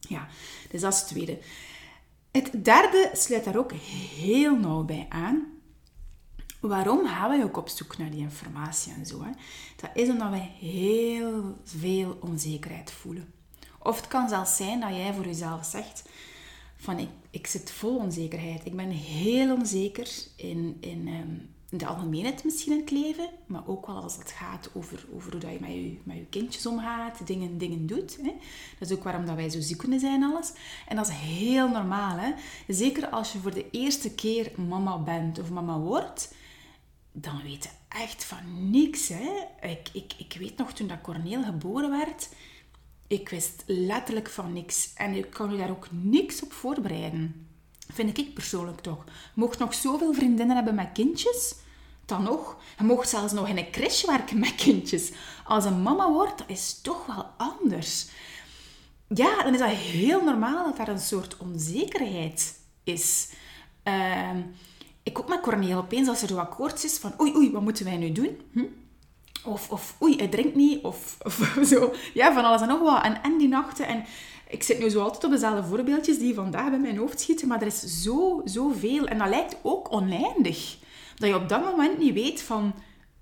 [0.00, 0.28] Ja,
[0.70, 1.38] dus dat is het tweede.
[2.30, 5.49] Het derde sluit daar ook heel nauw bij aan.
[6.60, 9.22] Waarom gaan wij ook op zoek naar die informatie en zo?
[9.22, 9.30] Hè?
[9.76, 13.32] Dat is omdat wij heel veel onzekerheid voelen.
[13.82, 16.08] Of het kan zelfs zijn dat jij voor jezelf zegt
[16.76, 18.66] van ik, ik zit vol onzekerheid.
[18.66, 23.86] Ik ben heel onzeker in, in, um, de algemeenheid misschien in het leven, maar ook
[23.86, 27.26] wel als het gaat over, over hoe dat je met, je met je kindjes omgaat,
[27.26, 28.16] dingen, dingen doet.
[28.16, 28.32] Hè.
[28.78, 30.52] Dat is ook waarom dat wij zo ziek kunnen zijn alles.
[30.88, 32.16] En dat is heel normaal.
[32.18, 32.32] Hè.
[32.68, 36.34] Zeker als je voor de eerste keer mama bent of mama wordt,
[37.12, 39.08] dan weet je echt van niks.
[39.08, 39.46] Hè.
[39.68, 42.28] Ik, ik, ik weet nog toen dat Corneel geboren werd,
[43.06, 44.92] ik wist letterlijk van niks.
[44.94, 47.48] En ik kan u daar ook niks op voorbereiden.
[47.92, 49.04] Vind ik persoonlijk toch.
[49.34, 51.54] Mocht nog zoveel vriendinnen hebben met kindjes.
[52.04, 52.56] Dan nog.
[52.78, 55.12] Je mocht zelfs nog in een crash werken met kindjes.
[55.44, 58.08] Als een mama wordt, dat is toch wel anders.
[59.08, 63.28] Ja, dan is dat heel normaal dat daar een soort onzekerheid is.
[63.84, 64.30] Uh,
[65.02, 67.84] ik ook met Corneel opeens, als er zo akkoord is van oei, oei, wat moeten
[67.84, 68.40] wij nu doen?
[68.52, 68.64] Hm?
[69.44, 71.94] Of, of oei, hij drinkt niet, of, of zo.
[72.14, 73.04] Ja, van alles en nog wat.
[73.04, 73.86] En, en die nachten.
[73.86, 74.04] En
[74.48, 77.60] ik zit nu zo altijd op dezelfde voorbeeldjes die vandaag bij mijn hoofd schieten, maar
[77.60, 79.06] er is zo, zoveel.
[79.06, 80.78] En dat lijkt ook oneindig.
[81.16, 82.74] Dat je op dat moment niet weet van,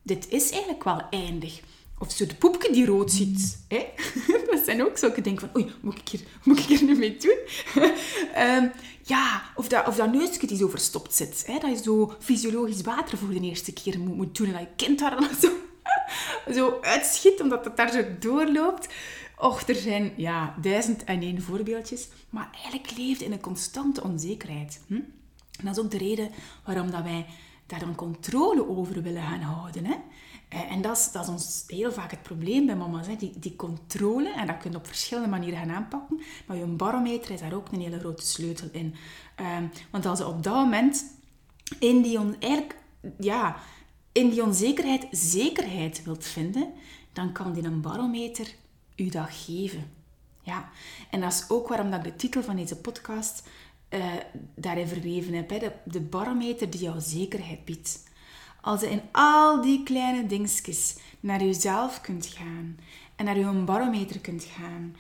[0.03, 1.61] dit is eigenlijk wel eindig.
[1.99, 3.59] Of zo de poepje die rood ziet.
[3.69, 3.87] Hè?
[4.51, 7.17] Dat zijn ook zulke dingen van, oei, moet ik hier, moet ik hier nu mee
[7.17, 7.39] doen?
[8.39, 8.73] um,
[9.15, 11.45] ja, of dat, of dat neusje die zo verstopt zit.
[11.47, 11.59] Hè?
[11.59, 14.47] Dat je zo fysiologisch water voor de eerste keer moet, moet doen.
[14.47, 15.51] En dat je kind daar dan zo,
[16.59, 18.89] zo uitschiet, omdat het daar zo doorloopt.
[19.39, 22.09] Och, er zijn ja, duizend en één voorbeeldjes.
[22.31, 24.81] Maar eigenlijk leeft in een constante onzekerheid.
[24.87, 24.95] Hm?
[24.95, 26.31] En dat is ook de reden
[26.65, 27.27] waarom dat wij
[27.67, 29.85] daar een controle over willen gaan houden.
[29.85, 29.95] Hè?
[30.49, 33.07] Eh, en dat is, dat is ons heel vaak het probleem bij mama's.
[33.07, 33.17] Hè?
[33.17, 36.21] Die, die controle, en dat kun je op verschillende manieren gaan aanpakken.
[36.47, 38.95] Maar je barometer is daar ook een hele grote sleutel in.
[39.35, 41.05] Ehm, want als je op dat moment
[41.79, 42.37] in die, on,
[43.19, 43.57] ja,
[44.13, 46.73] in die onzekerheid zekerheid wilt vinden,
[47.13, 48.55] dan kan die een barometer
[48.97, 49.91] u dat geven.
[50.43, 50.71] Ja,
[51.11, 53.49] en dat is ook waarom dat ik de titel van deze podcast
[53.91, 54.05] uh,
[54.55, 55.51] daarin verweven heb.
[55.51, 55.59] Hè?
[55.59, 58.08] De, de barometer die jou zekerheid biedt.
[58.61, 62.79] Als je in al die kleine dingetjes naar jezelf kunt gaan
[63.17, 64.95] en naar je barometer kunt gaan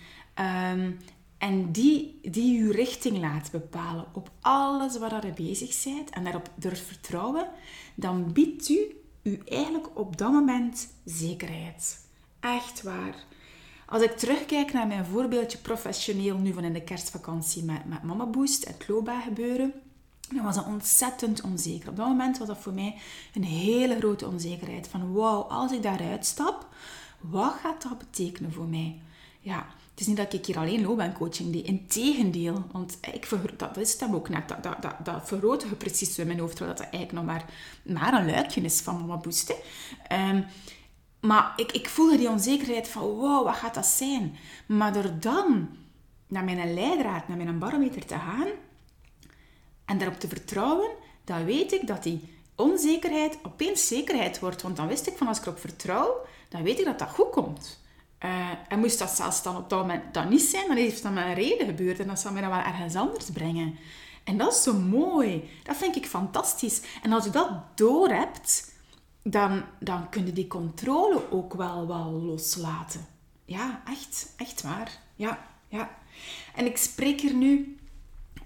[0.74, 0.98] um,
[1.38, 6.50] en die, die je richting laat bepalen op alles waar je bezig bent en daarop
[6.54, 7.48] durft vertrouwen,
[7.94, 12.06] dan biedt u u eigenlijk op dat moment zekerheid.
[12.40, 13.24] Echt waar.
[13.86, 18.26] Als ik terugkijk naar mijn voorbeeldje professioneel nu van in de kerstvakantie met, met Mama
[18.26, 19.72] Boost, het Loba gebeuren,
[20.34, 21.88] dan was ontzettend onzeker.
[21.88, 22.96] Op dat moment was dat voor mij
[23.34, 24.88] een hele grote onzekerheid.
[24.88, 26.66] Van wauw, als ik daaruit stap,
[27.20, 29.00] wat gaat dat betekenen voor mij?
[29.40, 31.66] Ja, het is niet dat ik hier alleen loopbaancoaching deed.
[31.66, 34.48] Integendeel, want ik dat is het ook net.
[34.48, 37.44] Dat, dat, dat, vergroten precies in mijn hoofd, terwijl dat eigenlijk nog maar,
[37.82, 39.54] maar een luikje is van Mama Boost.
[40.12, 40.44] Um,
[41.20, 44.36] maar ik, ik voelde die onzekerheid van, wow, wat gaat dat zijn?
[44.66, 45.68] Maar door dan
[46.28, 48.48] naar mijn leidraad, naar mijn barometer te gaan
[49.88, 50.90] en daarop te vertrouwen,
[51.24, 54.62] dan weet ik dat die onzekerheid opeens zekerheid wordt.
[54.62, 57.30] Want dan wist ik van, als ik erop vertrouw, dan weet ik dat dat goed
[57.30, 57.80] komt.
[58.24, 61.12] Uh, en moest dat zelfs dan op dat moment dan niet zijn, dan heeft dat
[61.12, 61.98] met een reden gebeurd.
[61.98, 63.78] En dat zal mij dan wel ergens anders brengen.
[64.24, 65.50] En dat is zo mooi.
[65.62, 66.80] Dat vind ik fantastisch.
[67.02, 68.72] En als je dat doorhebt,
[69.22, 73.06] dan, dan kun je die controle ook wel, wel loslaten.
[73.44, 74.98] Ja, echt, echt waar.
[75.14, 75.96] Ja, ja.
[76.54, 77.77] En ik spreek hier nu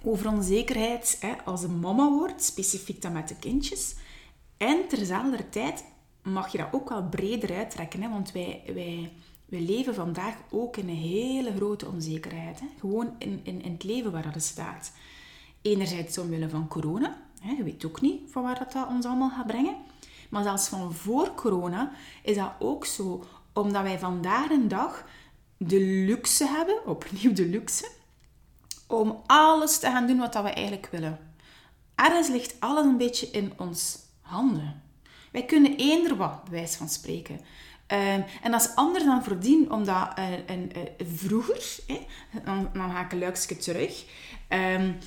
[0.05, 3.95] over onzekerheid hè, als een mama wordt, specifiek dan met de kindjes.
[4.57, 5.85] En terzelfde tijd
[6.23, 9.13] mag je dat ook wel breder uittrekken, hè, want wij, wij,
[9.45, 12.61] wij leven vandaag ook in een hele grote onzekerheid.
[12.61, 12.67] Hè.
[12.81, 14.93] Gewoon in, in, in het leven waar dat staat.
[15.63, 17.23] Enerzijds omwille van corona.
[17.41, 19.77] Hè, je weet ook niet van waar dat ons allemaal gaat brengen.
[20.31, 23.25] Maar zelfs van voor corona is dat ook zo.
[23.53, 25.07] Omdat wij vandaag een dag
[25.57, 27.91] de luxe hebben, opnieuw de luxe,
[28.93, 31.19] om alles te gaan doen wat we eigenlijk willen.
[31.95, 34.83] Ergens ligt alles een beetje in ons handen.
[35.33, 37.35] Wij kunnen eender wat, bij wijze van spreken.
[37.35, 40.13] Um, en dat is anders dan voordien, omdat
[40.47, 41.79] een, uh, vroeger,
[42.45, 44.05] dan, dan, ik een luikje terug,
[44.49, 44.99] um,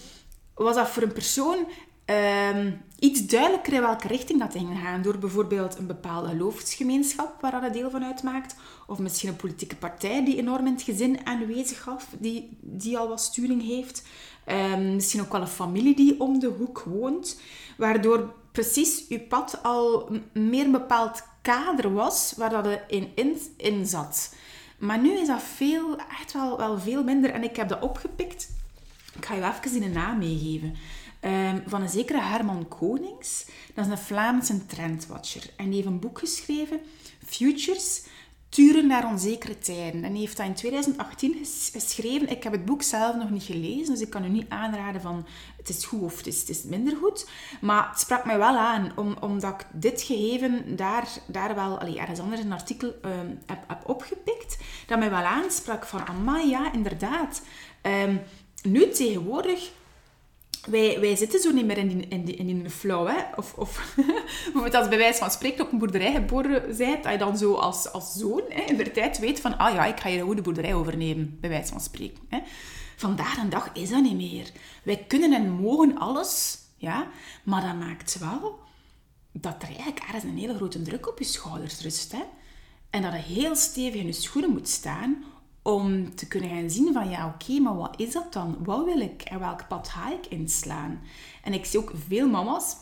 [0.54, 1.68] was dat voor een persoon
[2.06, 5.02] um, iets duidelijker in welke richting dat ging gaan.
[5.02, 8.56] Door bijvoorbeeld een bepaalde geloofsgemeenschap waar dat deel van uitmaakt.
[8.88, 13.08] Of misschien een politieke partij die enorm in het gezin aanwezig gaf, die, die al
[13.08, 14.04] wat sturing heeft.
[14.48, 17.40] Um, misschien ook wel een familie die om de hoek woont.
[17.78, 23.12] Waardoor precies je pad al meer een bepaald kader was waar dat in,
[23.58, 24.36] in, zat.
[24.78, 27.30] Maar nu is dat veel, echt wel, wel veel minder.
[27.30, 28.50] En ik heb dat opgepikt.
[29.16, 30.76] Ik ga je even een naam meegeven.
[31.26, 33.46] Ehm, van een zekere Herman Konings.
[33.74, 35.50] Dat is een Vlaamse trendwatcher.
[35.56, 36.80] En die heeft een boek geschreven,
[37.26, 38.04] Futures,
[38.50, 40.04] Turen naar onzekere tijden.
[40.04, 41.36] En hij heeft dat in 2018
[41.74, 42.30] geschreven.
[42.30, 45.26] Ik heb het boek zelf nog niet gelezen, dus ik kan u niet aanraden van
[45.58, 47.30] het is goed of het is, het is minder goed.
[47.62, 52.00] Maar het sprak mij wel aan, om, omdat ik dit gegeven daar, daar wel, allee,
[52.00, 54.58] ergens anders een artikel ehm, heb, heb opgepikt,
[54.88, 57.42] dat mij wel aansprak van, amai, ja, inderdaad.
[57.82, 58.22] Um,
[58.64, 59.72] nu tegenwoordig
[60.66, 63.08] wij, wij zitten zo niet meer in die, in in flow.
[63.08, 63.24] Hè?
[63.36, 63.96] Of, of
[64.72, 67.92] als bij wijze van spreken op een boerderij geboren bent, dat je dan zo als,
[67.92, 70.74] als zoon hè, in de tijd weet van ah ja, ik ga je de boerderij
[70.74, 72.24] overnemen, bij wijze van spreken.
[72.30, 72.40] Hè?
[72.96, 74.52] Vandaag een dag is dat niet meer.
[74.84, 77.08] Wij kunnen en mogen alles, ja,
[77.44, 78.60] maar dat maakt wel
[79.32, 82.12] dat er eigenlijk ergens een hele grote druk op je schouders rust.
[82.12, 82.24] Hè?
[82.90, 85.24] En dat je heel stevig in je schoenen moet staan
[85.68, 88.58] om te kunnen gaan zien van ja, oké, maar wat is dat dan?
[88.64, 91.02] Wat wil ik en welk pad ga ik inslaan?
[91.44, 92.76] En ik zie ook veel mama's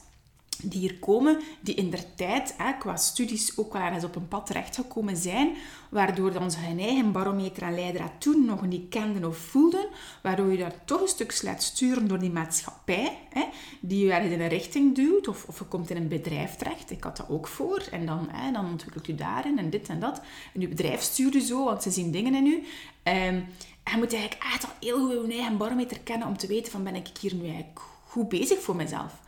[0.61, 4.27] die hier komen, die in der tijd hè, qua studies ook wel ergens op een
[4.27, 5.55] pad terechtgekomen zijn,
[5.89, 9.85] waardoor dan ze eigen barometer en leidraad toen nog niet kenden of voelden,
[10.21, 13.43] waardoor je daar toch een stuk laat sturen door die maatschappij, hè,
[13.79, 16.91] die je ergens in een richting duwt, of, of je komt in een bedrijf terecht,
[16.91, 19.99] ik had dat ook voor, en dan, hè, dan ontwikkelt u daarin en dit en
[19.99, 20.21] dat.
[20.53, 22.63] En je bedrijf stuurt u zo, want ze zien dingen in u.
[23.03, 23.45] Um,
[23.83, 26.71] en je moet eigenlijk echt al heel goed je eigen barometer kennen om te weten
[26.71, 29.21] van ben ik hier nu eigenlijk goed bezig voor mezelf.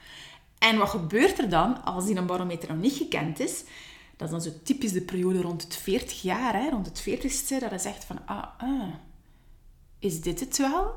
[0.66, 3.64] En wat gebeurt er dan als die een barometer nog niet gekend is?
[4.16, 7.60] Dat is dan zo typisch de periode rond het 40 jaar, hè, rond het 40ste,
[7.60, 8.94] dat je zegt van, ah, ah,
[10.00, 10.94] is dit het wel?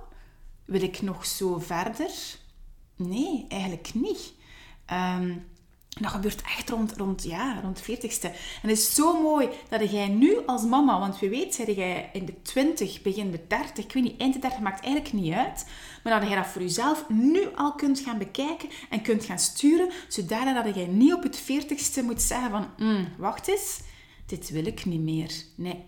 [0.65, 2.11] Wil ik nog zo verder?
[2.97, 4.33] Nee, eigenlijk niet.
[4.93, 5.47] Um,
[6.01, 8.31] dat gebeurt echt rond, rond, ja, rond 40ste.
[8.63, 12.11] En het is zo mooi dat jij nu als mama, want wie weet, zeg jij
[12.13, 15.33] in de 20, begin de 30, ik weet niet, eind de 30 maakt eigenlijk niet
[15.33, 15.67] uit.
[16.03, 19.91] Maar dat jij dat voor jezelf nu al kunt gaan bekijken en kunt gaan sturen,
[20.09, 23.81] zodat dat jij niet op het 40ste moet zeggen van, mm, wacht eens,
[24.27, 25.33] dit wil ik niet meer.
[25.57, 25.85] Nee.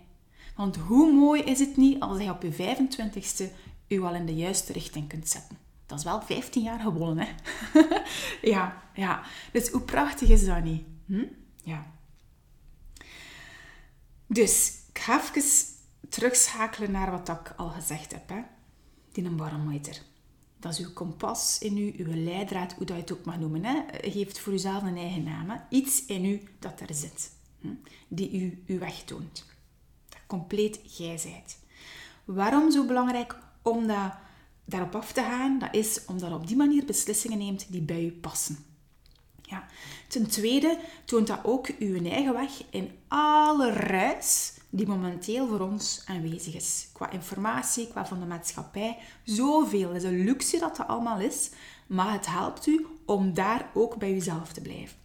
[0.55, 3.51] Want hoe mooi is het niet als je op je 25ste
[3.87, 7.33] je al in de juiste richting kunt zetten dat is wel 15 jaar gewonnen, hè?
[8.53, 9.23] ja, ja.
[9.51, 10.83] Dus hoe prachtig is dat niet?
[11.05, 11.25] Hm?
[11.63, 11.91] Ja.
[14.27, 15.43] Dus, ik ga even
[16.09, 18.41] terugschakelen naar wat ik al gezegd heb, hè.
[19.11, 20.01] Die een barometer.
[20.59, 23.65] Dat is uw kompas in u, uw leidraad, hoe dat je het ook mag noemen.
[23.65, 23.81] Hè.
[24.09, 25.61] Geeft voor uzelf een eigen naam.
[25.69, 27.31] Iets in u dat er zit.
[27.59, 27.73] Hm?
[28.07, 29.45] Die u uw weg toont.
[30.09, 31.57] Dat compleet gij zijt.
[32.25, 33.37] Waarom zo belangrijk?
[33.61, 34.13] Omdat
[34.71, 38.11] daarop af te gaan, dat is omdat op die manier beslissingen neemt die bij je
[38.11, 38.57] passen.
[39.41, 39.67] Ja.
[40.07, 46.01] Ten tweede toont dat ook uw eigen weg in alle ruis die momenteel voor ons
[46.05, 46.87] aanwezig is.
[46.93, 49.87] Qua informatie, qua van de maatschappij, zoveel.
[49.93, 51.49] Het is een luxe dat dat allemaal is,
[51.87, 54.97] maar het helpt u om daar ook bij uzelf te blijven.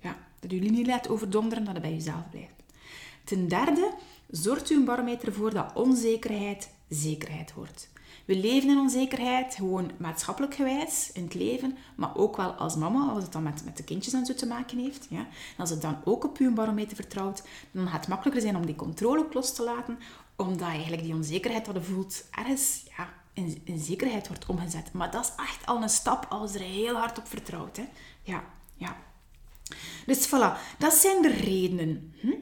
[0.00, 2.62] Ja, dat u niet laat overdonderen, dat het bij uzelf blijft.
[3.24, 3.92] Ten derde
[4.30, 7.90] zorgt u een barometer voor dat onzekerheid zekerheid wordt.
[8.24, 13.10] We leven in onzekerheid, gewoon maatschappelijk gewijs in het leven, maar ook wel als mama,
[13.10, 15.06] als het dan met, met de kindjes en zo te maken heeft.
[15.10, 15.18] Ja.
[15.18, 18.66] En als het dan ook op uw barometer vertrouwt, dan gaat het makkelijker zijn om
[18.66, 19.98] die controle los te laten,
[20.36, 24.92] omdat eigenlijk die onzekerheid wat je voelt ergens ja, in, in zekerheid wordt omgezet.
[24.92, 27.76] Maar dat is echt al een stap als er heel hard op vertrouwt.
[27.76, 27.88] Hè.
[28.22, 28.44] Ja,
[28.76, 28.96] ja.
[30.06, 32.14] Dus voilà, dat zijn de redenen.
[32.20, 32.34] Hm?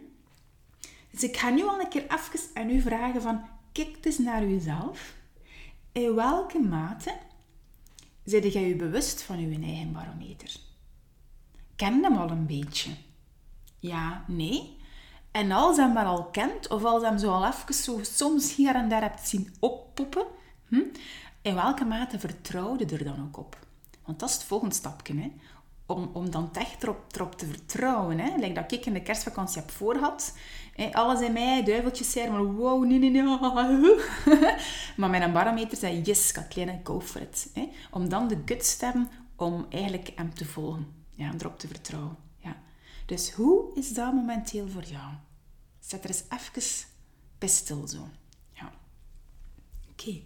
[1.11, 4.45] Dus ik ga nu al een keer even aan u vragen van, kijk eens naar
[4.45, 5.15] uzelf.
[5.93, 7.19] In welke mate
[8.25, 10.57] zit jij je bewust van je eigen barometer?
[11.77, 12.91] Ken hem al een beetje?
[13.79, 14.77] Ja, nee?
[15.31, 17.99] En als je hem maar al kent, of als je hem zo al even zo
[18.03, 20.27] soms hier en daar hebt zien oppoppen,
[20.69, 20.83] hm?
[21.43, 23.59] in welke mate vertrouwde er dan ook op?
[24.05, 25.21] Want dat is het volgende stapje.
[25.21, 25.33] Hè?
[25.87, 28.19] Om, om dan echt erop, te vertrouwen.
[28.19, 28.37] Hè?
[28.37, 30.37] Like dat ik in de kerstvakantie heb voorgehad.
[30.93, 33.23] Alles in mij, duiveltjes zeiden maar wow, nee, nee, nee.
[34.97, 37.53] maar mijn barometer zei, yes, Kathleen, go for it.
[37.91, 40.87] Om dan de guts te hebben om eigenlijk hem te volgen.
[41.15, 42.17] Ja, erop te vertrouwen.
[42.39, 42.57] Ja.
[43.07, 45.13] Dus hoe is dat momenteel voor jou?
[45.81, 46.89] Zet er eens even
[47.39, 48.09] bij stil zo.
[48.53, 48.73] Ja.
[49.91, 50.23] Oké.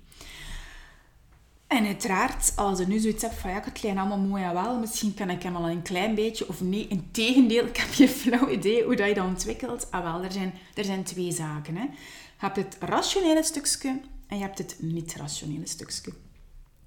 [1.67, 5.15] En uiteraard, als je nu zoiets hebt van ja, het allemaal mooi en wel, misschien
[5.15, 8.49] kan ik hem al een klein beetje, of nee, in tegendeel, ik heb geen flauw
[8.49, 9.91] idee hoe dat je dat ontwikkelt.
[9.91, 11.77] Ah wel, er zijn, er zijn twee zaken.
[11.77, 11.83] Hè.
[11.83, 16.13] Je hebt het rationele stukje en je hebt het niet-rationele stukje.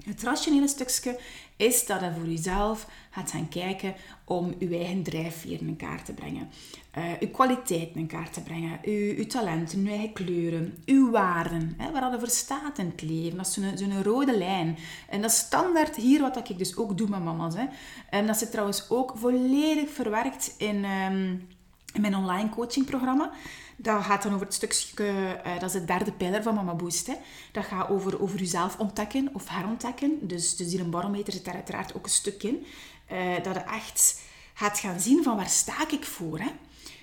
[0.07, 1.19] Het rationele stukje
[1.57, 6.13] is dat je voor jezelf gaat gaan kijken om je eigen drijfveer in kaart te
[6.13, 6.49] brengen.
[6.97, 8.79] Uh, je kwaliteiten in kaart te brengen.
[8.81, 11.73] Je, je talenten, je eigen kleuren, je waarden.
[11.77, 13.37] Hè, waar dat voor staat in het leven.
[13.37, 14.77] Dat is zo'n rode lijn.
[15.09, 17.55] En dat is standaard hier wat ik dus ook doe met mama's.
[17.55, 17.65] Hè.
[18.09, 21.47] En dat zit trouwens ook volledig verwerkt in, um,
[21.93, 23.31] in mijn online coachingprogramma.
[23.79, 25.03] Dat gaat dan over het stukje,
[25.45, 27.07] uh, dat is het derde pijler van Mama Boost.
[27.07, 27.13] Hè.
[27.51, 30.27] Dat gaat over, over jezelf ontdekken of herontdekken.
[30.27, 32.65] Dus, dus een barometer zit daar uiteraard ook een stuk in.
[33.11, 34.21] Uh, dat je echt
[34.53, 36.39] gaat gaan zien van waar sta ik voor.
[36.39, 36.49] Hè.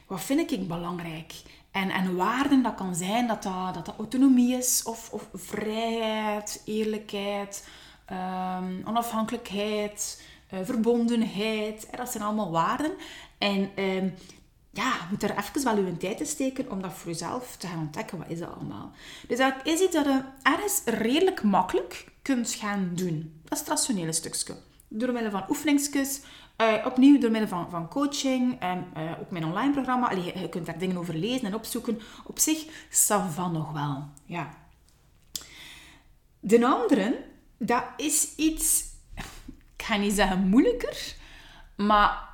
[0.07, 1.33] Wat vind ik belangrijk?
[1.71, 7.69] En, en waarden, dat kan zijn dat dat, dat, autonomie is, of, of vrijheid, eerlijkheid,
[8.11, 10.23] um, onafhankelijkheid,
[10.63, 11.89] verbondenheid.
[11.97, 12.93] Dat zijn allemaal waarden.
[13.39, 14.15] En um,
[14.75, 17.67] ja, je moet er even wel uw tijd in steken om dat voor jezelf te
[17.67, 18.19] gaan ontdekken.
[18.19, 18.93] Wat is dat allemaal?
[19.29, 23.41] Dus dat is iets dat je ergens redelijk makkelijk kunt gaan doen.
[23.43, 24.57] Dat is het rationele stukje.
[24.89, 26.21] Door middel van oefeningsjes,
[26.57, 30.11] uh, opnieuw door middel van, van coaching, en uh, ook mijn online programma.
[30.11, 32.01] Allee, je kunt daar dingen over lezen en opzoeken.
[32.25, 32.89] Op zich,
[33.31, 34.09] van nog wel.
[34.25, 34.55] Ja.
[36.41, 37.25] De andere,
[37.59, 38.85] dat is iets,
[39.77, 41.15] ik ga niet zeggen moeilijker,
[41.77, 42.34] maar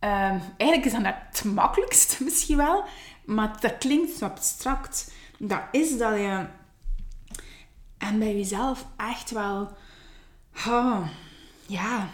[0.00, 2.84] Um, eigenlijk is dat het makkelijkste misschien wel,
[3.24, 5.12] maar dat klinkt zo abstract.
[5.38, 6.46] Dat is dat je
[7.98, 9.76] en bij jezelf echt wel
[10.66, 11.08] oh,
[11.66, 12.08] ja,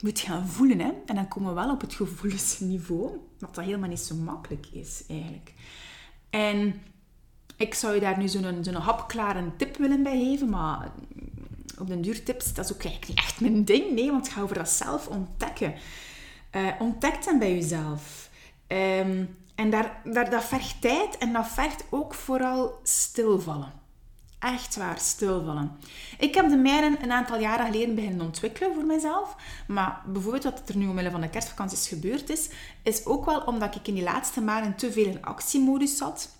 [0.00, 0.80] moet gaan voelen.
[0.80, 0.92] Hè?
[1.06, 5.04] En dan komen we wel op het gevoelsniveau, wat dat helemaal niet zo makkelijk is
[5.08, 5.54] eigenlijk.
[6.30, 6.82] En
[7.56, 10.92] ik zou je daar nu zo'n hapklare tip willen bij geven, maar
[11.78, 13.92] op de duurtips, dat is ook eigenlijk niet echt mijn ding.
[13.92, 15.74] Nee, want ik ga over dat zelf ontdekken.
[16.52, 18.30] Uh, ontdek dan bij jezelf.
[18.68, 23.72] Um, en daar, daar, dat vergt tijd en dat vergt ook vooral stilvallen.
[24.38, 25.78] Echt waar, stilvallen.
[26.18, 29.36] Ik heb de mijnen een aantal jaren geleden beginnen ontwikkelen voor mezelf.
[29.66, 32.48] Maar bijvoorbeeld wat er nu omwille van de kerstvakanties gebeurd is,
[32.82, 36.36] is ook wel omdat ik in die laatste maanden te veel in actiemodus zat.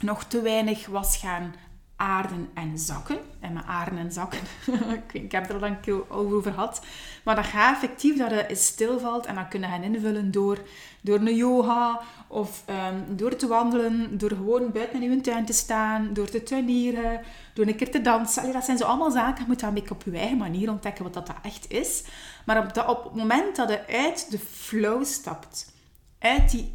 [0.00, 1.54] Nog te weinig was gaan
[2.00, 3.18] aarden en zakken.
[3.40, 4.38] En met aarden en zakken,
[5.12, 6.80] ik heb er al een keer over gehad.
[7.24, 10.58] Maar dat gaat effectief dat je stilvalt en dan kun je gaan invullen door,
[11.00, 15.52] door een yoga of um, door te wandelen, door gewoon buiten in je tuin te
[15.52, 17.20] staan, door te tuinieren,
[17.54, 18.52] door een keer te dansen.
[18.52, 21.30] Dat zijn zo allemaal zaken, je moet dat op je eigen manier ontdekken wat dat
[21.42, 22.04] echt is.
[22.44, 25.72] Maar op, dat, op het moment dat je uit de flow stapt,
[26.20, 26.74] uit die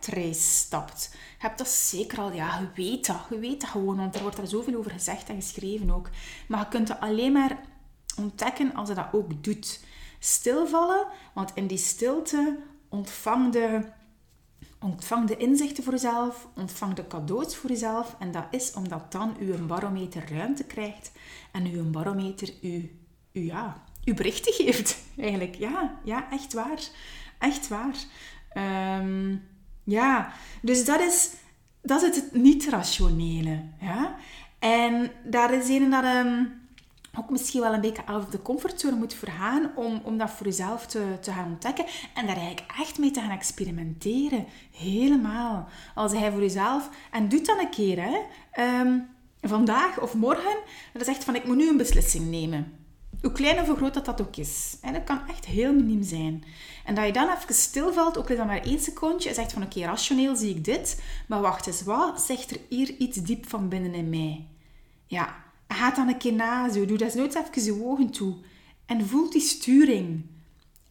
[0.00, 3.20] race stapt, je hebt dat zeker al, ja, je weet dat.
[3.30, 6.10] Je weet dat gewoon, want er wordt er zoveel over gezegd en geschreven ook.
[6.48, 7.60] Maar je kunt het alleen maar
[8.16, 9.84] ontdekken als je dat ook doet.
[10.18, 13.80] Stilvallen, want in die stilte ontvang de,
[14.80, 18.16] ontvang de inzichten voor jezelf, ontvang de cadeaus voor jezelf.
[18.18, 21.12] En dat is omdat dan uw barometer ruimte krijgt
[21.52, 22.98] en uw barometer u,
[23.32, 24.98] u, ja, uw berichten geeft.
[25.16, 26.80] Eigenlijk, ja, ja, echt waar.
[27.38, 27.96] Echt waar.
[28.56, 29.42] Um,
[29.84, 30.32] ja,
[30.62, 31.30] dus dat is,
[31.82, 33.62] dat is het niet-rationele.
[33.80, 34.14] Ja?
[34.58, 36.60] En daar is een dat um,
[37.18, 40.46] ook misschien wel een beetje out of de comfortzone moet vergaan om, om dat voor
[40.46, 41.84] jezelf te, te gaan ontdekken
[42.14, 44.46] en daar eigenlijk echt mee te gaan experimenteren.
[44.70, 45.68] Helemaal.
[45.94, 46.90] Als hij voor jezelf...
[47.10, 48.18] En doe dat een keer, hè.
[48.80, 49.08] Um,
[49.40, 50.56] vandaag of morgen.
[50.92, 52.79] Dat is echt van, ik moet nu een beslissing nemen.
[53.22, 54.76] Hoe klein of hoe groot dat dat ook is.
[54.80, 56.44] En dat kan echt heel miniem zijn.
[56.84, 59.80] En dat je dan even stilvalt, ook dan maar één secondje, en zegt van oké,
[59.80, 63.94] rationeel zie ik dit, maar wacht eens, wat zegt er hier iets diep van binnen
[63.94, 64.46] in mij?
[65.06, 65.36] Ja,
[65.68, 66.84] ga dan een keer na, zo.
[66.84, 68.34] doe dat nooit even je ogen toe.
[68.86, 70.24] En voel die sturing.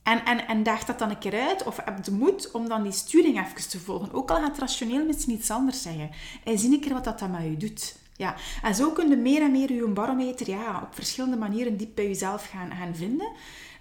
[0.04, 2.84] En, en, en daag dat dan een keer uit, of heb de moed om dan
[2.84, 4.14] die sturing even te volgen.
[4.14, 6.10] Ook al gaat rationeel misschien iets anders zeggen.
[6.44, 7.96] En zie een keer wat dat dan met je doet.
[8.20, 8.36] Ja.
[8.62, 12.08] En zo kun je meer en meer je barometer ja, op verschillende manieren diep bij
[12.08, 13.32] jezelf gaan, gaan vinden.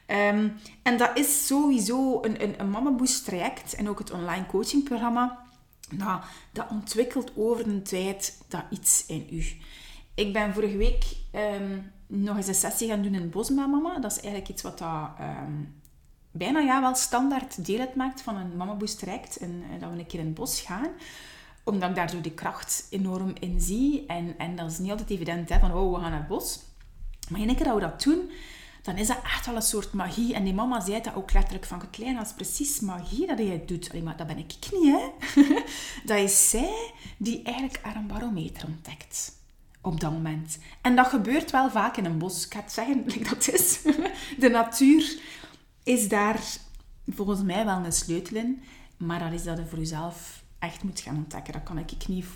[0.06, 0.48] Ehm,
[0.82, 5.38] en dat is sowieso een, een, een Mama traject en ook het online coachingprogramma.
[5.90, 6.20] Nou,
[6.52, 9.44] dat ontwikkelt over een tijd dat iets in u.
[10.14, 13.70] Ik ben vorige week ehm, nog eens een sessie gaan doen in het bos met
[13.70, 13.98] mama.
[13.98, 15.52] Dat is eigenlijk iets wat dat, ehm,
[16.30, 19.36] bijna ja, wel standaard deel uitmaakt van een Mama traject.
[19.36, 20.90] En, en, dat we een keer in het bos gaan
[21.68, 24.06] omdat ik daar zo die kracht enorm in zie.
[24.06, 26.58] En, en dat is niet altijd evident, hè, van oh, we gaan naar het bos.
[27.28, 28.30] Maar in één keer dat we dat doen,
[28.82, 30.34] dan is dat echt wel een soort magie.
[30.34, 33.62] En die mama zei dat ook letterlijk van klein, dat is precies magie dat jij
[33.66, 33.90] doet.
[33.90, 35.10] Allee, maar dat ben ik niet, hè.
[36.14, 39.36] dat is zij die eigenlijk een barometer ontdekt.
[39.80, 40.58] Op dat moment.
[40.80, 42.46] En dat gebeurt wel vaak in een bos.
[42.46, 43.82] Ik ga het zeggen, dat is.
[44.38, 45.18] De natuur
[45.82, 46.40] is daar
[47.06, 48.62] volgens mij wel een sleutel in.
[48.96, 51.52] Maar dat is dat je voor jezelf echt moet gaan ontdekken.
[51.52, 52.26] Dat kan ik niet...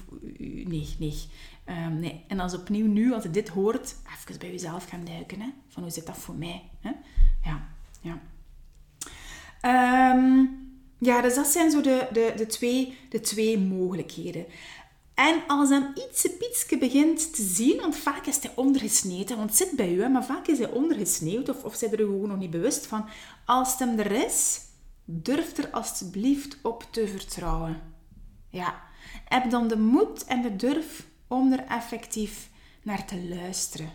[0.68, 1.18] Nee, nee.
[1.66, 2.24] Um, nee.
[2.28, 5.40] En als opnieuw nu, als je dit hoort, even bij jezelf gaan duiken.
[5.40, 5.48] Hè?
[5.68, 6.62] Van hoe zit dat voor mij?
[6.80, 6.90] Hè?
[7.44, 7.68] Ja,
[8.00, 8.20] ja.
[10.14, 10.60] Um,
[10.98, 14.46] ja, dus dat zijn zo de, de, de, twee, de twee mogelijkheden.
[15.14, 19.58] En als hem iets pietske begint te zien, want vaak is hij ondergesneden, want het
[19.58, 22.50] zit bij u, maar vaak is hij ondergesneeuwd of, of zijn er gewoon nog niet
[22.50, 23.04] bewust van.
[23.46, 24.60] Als het hem er is,
[25.04, 27.91] durf er alsjeblieft op te vertrouwen.
[28.52, 28.82] Ja,
[29.24, 32.50] heb dan de moed en de durf om er effectief
[32.82, 33.90] naar te luisteren.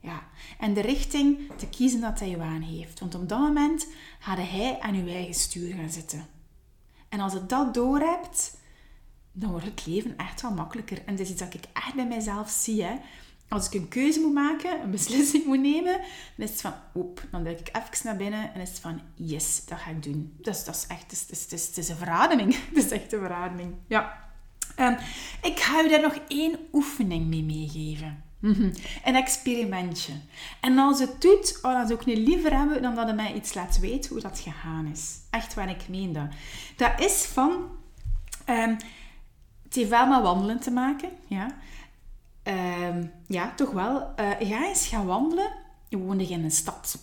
[0.00, 0.22] Ja,
[0.58, 3.00] en de richting te kiezen dat hij je aan heeft.
[3.00, 3.86] Want op dat moment
[4.18, 6.26] gaat hij aan uw eigen stuur gaan zitten.
[7.08, 8.58] En als je dat doorhebt,
[9.32, 11.04] dan wordt het leven echt wel makkelijker.
[11.04, 12.82] En dat is iets dat ik echt bij mijzelf zie.
[12.82, 12.96] Hè.
[13.52, 16.00] Als ik een keuze moet maken, een beslissing moet nemen,
[16.36, 19.00] dan is het van, oep, dan duik ik even naar binnen en is het van,
[19.14, 20.36] yes, dat ga ik doen.
[20.40, 22.56] Dus dat is echt, het is, het is, het is een verademing.
[22.68, 23.74] Het is echt een verademing.
[23.86, 24.30] Ja.
[24.78, 24.96] Um,
[25.42, 28.22] ik ga u daar nog één oefening mee meegeven.
[28.38, 28.70] Mhm.
[29.04, 30.12] Een experimentje.
[30.60, 33.34] En als het doet, oh, dan zou ik niet liever hebben dan dat het mij
[33.34, 35.16] iets laat weten hoe dat gegaan is.
[35.30, 36.26] Echt waar ik meen dat.
[36.76, 37.52] Dat is van...
[38.48, 38.76] Um,
[39.88, 41.46] wel met wandelen te maken, ja.
[42.44, 44.12] Um, ja, toch wel.
[44.20, 45.52] Uh, ga eens gaan wandelen.
[45.88, 46.98] Je woont in een stad.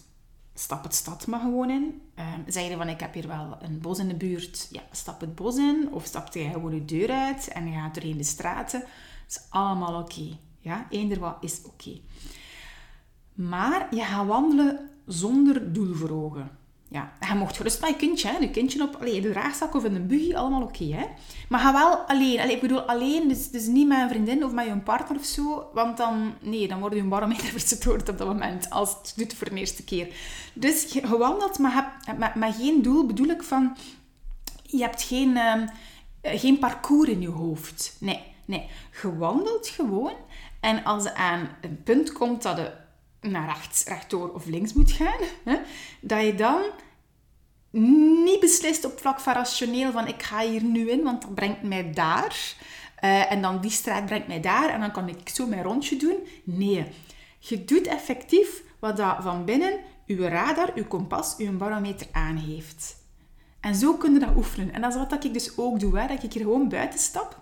[0.54, 2.02] Stap het stad maar gewoon in.
[2.16, 4.68] Um, zeg je van, ik heb hier wel een bos in de buurt.
[4.72, 5.90] Ja, stap het bos in.
[5.92, 8.80] Of stap je gewoon de deur uit en gaat doorheen de straten.
[8.80, 8.90] Dat
[9.28, 10.14] is allemaal oké.
[10.14, 10.40] Okay.
[10.60, 12.00] Ja, eender wat is oké.
[13.34, 16.59] Maar je gaat wandelen zonder doel voor ogen.
[16.92, 18.38] Ja, je mocht gerust met je kindje, hè.
[18.38, 20.84] je kindje op allee, de draagzak of in een buggy, allemaal oké.
[20.84, 21.06] hè.
[21.50, 22.40] maar ga wel alleen.
[22.40, 25.26] Allee, ik bedoel alleen, dus, dus niet met een vriendin of met je partner of
[25.26, 25.70] zo.
[25.74, 28.70] Want dan, nee, dan word je een barometer verstoord op dat moment.
[28.70, 30.08] Als het doet voor de eerste keer.
[30.54, 33.78] Dus je wandelt, maar met, met geen doel bedoel ik van...
[34.64, 35.68] Je hebt geen, uh,
[36.22, 37.96] geen parcours in je hoofd.
[38.00, 38.70] Nee, nee.
[39.02, 40.14] Je wandelt gewoon.
[40.60, 42.72] En als je aan een punt komt dat je
[43.22, 45.58] naar rechts, rechtdoor of links moet gaan, hè,
[46.02, 46.62] dat je dan
[48.24, 51.64] niet beslist op vlak van rationeel van ik ga hier nu in, want dat brengt
[51.64, 52.56] mij daar.
[53.04, 55.98] Uh, en dan die straat brengt mij daar en dan kan ik zo mijn rondje
[55.98, 56.16] doen.
[56.44, 56.86] Nee,
[57.40, 62.98] je doet effectief wat dat van binnen uw radar, uw kompas, uw barometer aangeeft.
[63.60, 64.74] En zo kun je dat oefenen.
[64.74, 67.40] En dat is wat ik dus ook doe, hè, dat ik hier gewoon buiten stap.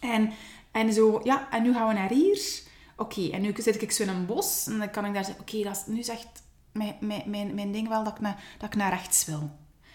[0.00, 0.32] En,
[0.70, 2.62] en zo, ja, en nu gaan we naar hier.
[3.02, 5.42] Oké, en nu zit ik zo in een bos en dan kan ik daar zeggen,
[5.42, 6.28] oké, is nu zegt
[6.72, 9.50] mijn, mijn, mijn, mijn ding wel dat ik, naar, dat ik naar rechts wil.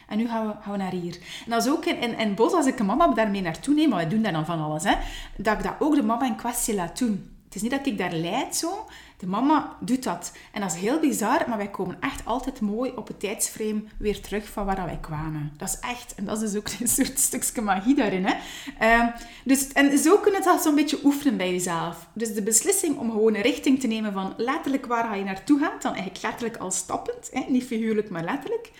[0.07, 1.15] En nu gaan we, gaan we naar hier.
[1.15, 3.97] En dat is ook in, in, bos, als ik een mama daarmee naartoe neem, maar
[3.97, 4.95] wij doen daar dan van alles, hè,
[5.37, 7.36] dat ik dat ook de mama in kwestie laat doen.
[7.57, 8.87] Is niet dat ik daar leid zo,
[9.17, 10.31] de mama doet dat.
[10.51, 14.21] En dat is heel bizar, maar wij komen echt altijd mooi op het tijdsframe weer
[14.21, 15.53] terug van waar wij kwamen.
[15.57, 18.25] Dat is echt, en dat is dus ook een soort stukje magie daarin.
[18.25, 18.35] Hè?
[18.81, 19.07] Uh,
[19.45, 22.07] dus, en zo kun je het zo'n beetje oefenen bij jezelf.
[22.13, 25.59] Dus de beslissing om gewoon een richting te nemen van letterlijk waar ga je naartoe
[25.59, 27.43] gaat, dan eigenlijk letterlijk al stappend, hè?
[27.47, 28.71] niet figuurlijk, maar letterlijk.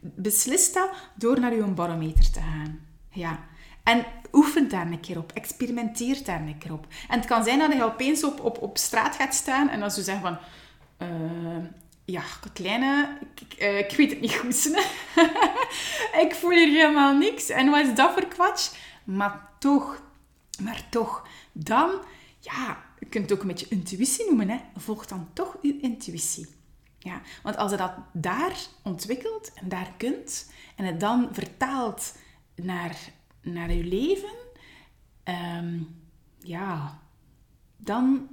[0.00, 2.80] Beslis dat door naar je barometer te gaan.
[3.10, 3.38] Ja.
[3.82, 4.04] En
[4.34, 5.32] oefen daar een keer op.
[5.32, 6.86] Experimenteer daar een keer op.
[7.08, 9.94] En het kan zijn dat je opeens op, op, op straat gaat staan en als
[9.94, 10.38] je zegt van...
[10.98, 11.64] Uh,
[12.04, 12.22] ja,
[12.52, 14.66] kleine, ik, uh, ik, weet het niet goed.
[16.24, 17.48] ik voel hier helemaal niks.
[17.48, 18.72] En wat is dat voor kwatsch?
[19.04, 20.02] Maar toch,
[20.62, 21.90] maar toch, dan,
[22.40, 24.48] ja, je kunt het ook een beetje intuïtie noemen.
[24.48, 24.58] Hè.
[24.76, 26.46] Volg dan toch je intuïtie.
[26.98, 32.14] Ja, want als je dat daar ontwikkelt en daar kunt, en het dan vertaalt
[32.54, 32.96] naar
[33.44, 34.34] naar je leven,
[35.22, 35.78] ehm,
[36.38, 36.98] ja,
[37.76, 38.28] dan,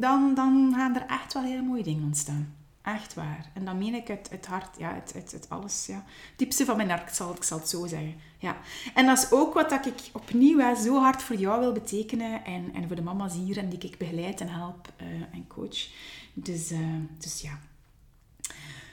[0.00, 2.54] dan, dan gaan er echt wel hele mooie dingen ontstaan.
[2.82, 3.50] Echt waar.
[3.54, 6.04] En dan meen ik het, het hart, ja, het, het, het alles, ja.
[6.36, 8.14] diepste van mijn hart, zal, ik zal het zo zeggen.
[8.38, 8.56] Ja.
[8.94, 12.44] En dat is ook wat dat ik opnieuw zo hard voor jou wil betekenen.
[12.44, 15.88] En, en voor de mama's hier en die ik begeleid en help uh, en coach.
[16.34, 16.78] Dus, uh,
[17.18, 17.58] dus ja.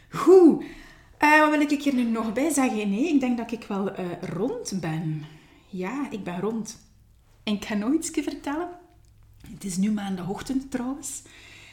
[0.10, 0.64] Goed.
[1.24, 2.90] Uh, wat wil ik hier nu nog bij zeggen?
[2.90, 5.26] Nee, ik denk dat ik wel rond ben.
[5.70, 6.78] Ja, ik ben rond.
[7.44, 8.70] En ik ga nog iets vertellen.
[9.52, 11.22] Het is nu maandagochtend trouwens.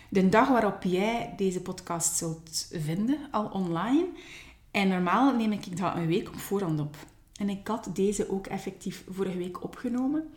[0.09, 4.07] De dag waarop jij deze podcast zult vinden, al online.
[4.71, 6.97] En normaal neem ik dat een week op voorhand op.
[7.35, 10.29] En ik had deze ook effectief vorige week opgenomen.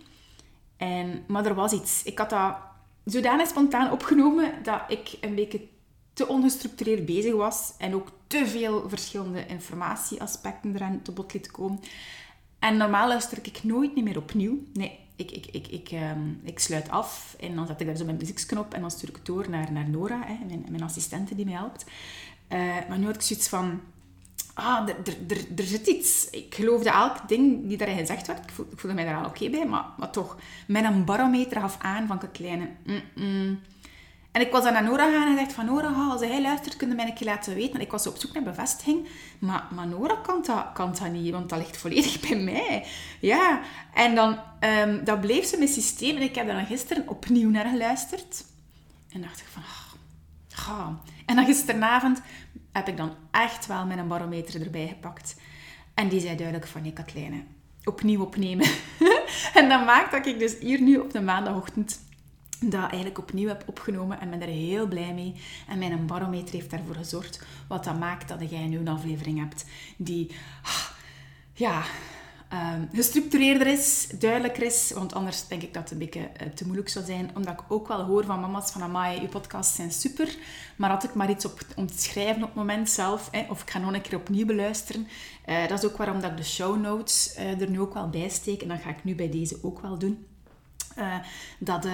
[0.78, 2.04] En, maar er was iets.
[2.04, 2.56] Ik had dat
[3.06, 5.68] zodanig spontaan opgenomen dat ik een beetje
[6.14, 7.74] te ongestructureerd bezig was.
[7.78, 11.80] En ook te veel verschillende informatieaspecten eraan te bod liet komen.
[12.60, 14.64] En normaal luister ik nooit meer opnieuw.
[14.74, 18.06] Nee, ik, ik, ik, ik, um, ik sluit af en dan zet ik daar zo
[18.06, 21.46] mijn muziekknop en dan stuur ik door naar, naar Nora, hè, mijn, mijn assistente die
[21.46, 21.86] mij helpt.
[22.50, 22.60] Uh,
[22.90, 23.82] maar nu had ik zoiets van,
[24.54, 24.90] ah,
[25.56, 26.30] er, zit iets.
[26.30, 28.44] Ik geloofde elk ding die daarin gezegd werd.
[28.44, 30.38] Ik, voel, ik voelde mij daar al oké bij, maar, maar toch,
[30.68, 32.70] een barometer gaf aan van een kleine...
[33.16, 33.60] -mm,
[34.34, 36.90] en ik was dan naar Nora gaan en dacht van Nora, als hij luistert, kun
[36.90, 37.74] je mij een keer laten weten.
[37.74, 39.08] En ik was op zoek naar bevestiging.
[39.40, 42.86] Maar, Nora kan dat, kan dat niet, want dat ligt volledig bij mij.
[43.20, 43.62] Ja,
[43.94, 46.16] en dan um, dat bleef ze mijn systeem.
[46.16, 48.46] En ik heb dan gisteren opnieuw naar geluisterd.
[49.12, 49.64] En dacht ik van,
[50.68, 50.88] oh,
[51.26, 52.22] En dan gisteravond
[52.72, 55.36] heb ik dan echt wel mijn barometer erbij gepakt.
[55.94, 57.44] En die zei duidelijk van, nee Katlijne,
[57.84, 58.66] opnieuw opnemen.
[59.60, 62.00] en dat maakt dat ik dus hier nu op de maandagochtend
[62.70, 65.36] dat eigenlijk opnieuw heb opgenomen en ben er heel blij mee.
[65.68, 69.66] En mijn barometer heeft daarvoor gezorgd, wat dat maakt dat jij nu een aflevering hebt
[69.98, 70.32] die,
[71.54, 71.84] ja,
[72.54, 74.92] um, gestructureerder is, duidelijker is.
[74.96, 77.30] Want anders denk ik dat het een beetje uh, te moeilijk zou zijn.
[77.36, 80.36] Omdat ik ook wel hoor van mama's van, amai, je podcasts zijn super.
[80.76, 83.70] Maar had ik maar iets op, om te schrijven op het moment zelf, of ik
[83.70, 85.08] ga nog een keer opnieuw beluisteren.
[85.50, 88.10] Uh, dat is ook waarom dat ik de show notes uh, er nu ook wel
[88.10, 88.62] bij steek.
[88.62, 90.26] En dat ga ik nu bij deze ook wel doen.
[90.98, 91.16] Uh,
[91.58, 91.92] dat uh,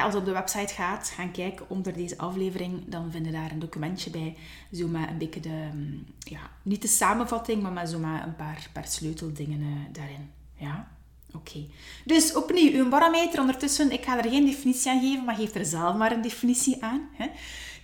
[0.00, 3.50] als je op de website gaat, gaan kijken onder deze aflevering, dan vind je daar
[3.50, 4.36] een documentje bij.
[4.72, 8.36] Zo met een beetje de, mm, ja, niet de samenvatting, maar met zo met een
[8.36, 10.30] paar, paar sleuteldingen daarin.
[10.56, 10.88] Ja,
[11.34, 11.66] oké.
[12.04, 15.64] Dus opnieuw, uw barometer ondertussen, ik ga er geen definitie aan geven, maar geef er
[15.64, 17.08] zelf maar een definitie aan.
[17.12, 17.26] Hè.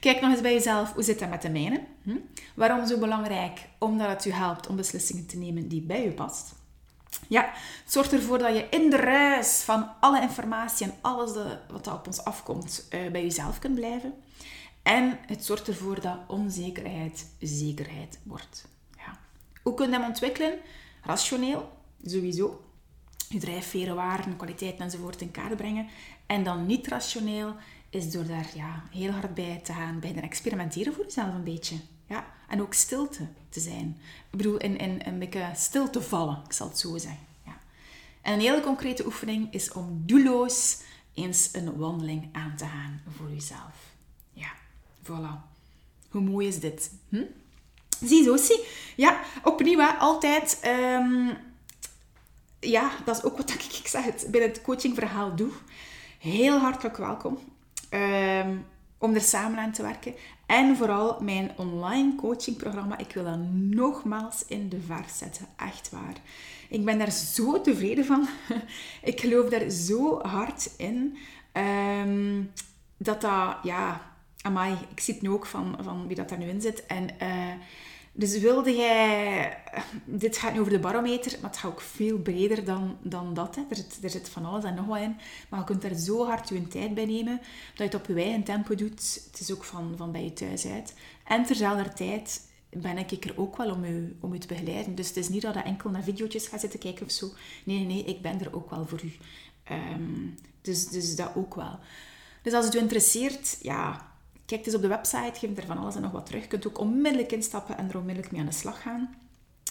[0.01, 1.80] Kijk nog eens bij jezelf, hoe zit dat met de mijne?
[2.03, 2.16] Hm?
[2.55, 3.68] Waarom zo belangrijk?
[3.78, 6.55] Omdat het u helpt om beslissingen te nemen die bij u past.
[7.28, 7.50] Ja,
[7.84, 11.30] het zorgt ervoor dat je in de ruis van alle informatie en alles
[11.70, 14.14] wat op ons afkomt uh, bij jezelf kunt blijven.
[14.82, 18.68] En het zorgt ervoor dat onzekerheid zekerheid wordt.
[18.96, 19.18] Ja.
[19.62, 20.59] Hoe kun je hem ontwikkelen?
[21.02, 21.72] Rationeel,
[22.04, 22.62] sowieso.
[23.28, 25.88] Je drijfveren, waarden, kwaliteiten enzovoort in kaart brengen.
[26.26, 27.56] En dan niet rationeel
[27.90, 31.44] is door daar ja, heel hard bij te gaan, bij te experimenteren voor jezelf een
[31.44, 31.76] beetje.
[32.09, 33.96] Ja, en ook stilte te zijn.
[34.30, 37.26] Ik bedoel, in, in, een beetje stil te vallen, ik zal het zo zeggen.
[37.46, 37.59] Ja.
[38.22, 40.80] En een hele concrete oefening is om doelloos
[41.14, 43.74] eens een wandeling aan te gaan voor jezelf.
[44.32, 44.50] Ja,
[45.02, 45.56] voilà.
[46.09, 46.90] Hoe mooi is dit?
[47.09, 47.24] Hm?
[48.04, 48.64] Zie zo, zie.
[48.96, 50.61] Ja, opnieuw, altijd...
[50.66, 51.36] Um,
[52.61, 55.50] ja, dat is ook wat ik, ik zeg het, bij het coachingverhaal doe.
[56.18, 57.38] Heel hartelijk welkom.
[57.90, 58.66] Um,
[58.98, 60.14] om er samen aan te werken.
[60.49, 62.99] En vooral mijn online coachingprogramma.
[62.99, 65.46] Ik wil dat nogmaals in de vaart zetten.
[65.57, 66.14] Echt waar.
[66.68, 68.28] Ik ben daar zo tevreden van.
[69.03, 71.16] Ik geloof daar zo hard in.
[71.53, 72.51] Um,
[72.96, 76.49] dat dat, ja, amai, ik zie het nu ook van, van wie dat daar nu
[76.49, 76.86] in zit.
[76.86, 77.53] En uh,
[78.18, 79.62] dus wilde jij...
[80.04, 83.54] Dit gaat nu over de barometer, maar het gaat ook veel breder dan, dan dat.
[83.54, 83.62] Hè.
[83.70, 85.16] Er, zit, er zit van alles en nog wat in.
[85.48, 87.40] Maar je kunt er zo hard je tijd bij nemen,
[87.74, 89.22] dat je het op je eigen tempo doet.
[89.30, 90.94] Het is ook van, van bij je thuis uit.
[91.24, 92.40] En terzelfde tijd
[92.70, 94.94] ben ik er ook wel om u, om u te begeleiden.
[94.94, 97.30] Dus het is niet dat je enkel naar video's gaat zitten kijken of zo.
[97.64, 99.12] Nee, nee, nee, ik ben er ook wel voor u.
[99.72, 101.78] Um, dus, dus dat ook wel.
[102.42, 104.07] Dus als het u interesseert, ja,
[104.49, 106.42] Kijk eens op de website, geef er van alles en nog wat terug.
[106.42, 109.14] Je kunt ook onmiddellijk instappen en er onmiddellijk mee aan de slag gaan.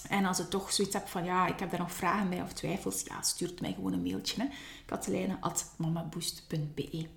[0.10, 2.54] En als je toch zoiets hebt van, ja, ik heb daar nog vragen bij of
[2.54, 4.50] twijfels, ja, stuurt mij gewoon een mailtje.
[4.86, 7.08] Katelijne.mamaboost.be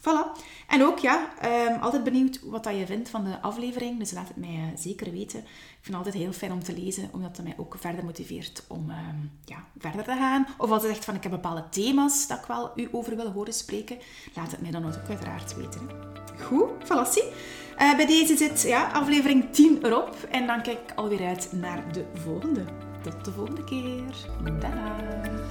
[0.00, 0.26] Voilà.
[0.68, 3.98] En ook, ja, um, altijd benieuwd wat dat je vindt van de aflevering.
[3.98, 5.38] Dus laat het mij uh, zeker weten.
[5.38, 5.46] Ik
[5.80, 8.90] vind het altijd heel fijn om te lezen, omdat het mij ook verder motiveert om
[8.90, 10.46] um, ja, verder te gaan.
[10.58, 13.32] Of als je zegt van, ik heb bepaalde thema's dat ik wel u over wil
[13.32, 13.98] horen spreken,
[14.34, 15.88] laat het mij dan ook uiteraard weten.
[16.40, 17.06] Goed, voilà,
[17.82, 20.16] uh, bij deze zit ja, aflevering 10 erop.
[20.30, 22.64] En dan kijk ik alweer uit naar de volgende.
[23.02, 24.02] Tot de volgende keer.
[24.60, 25.41] Dadah.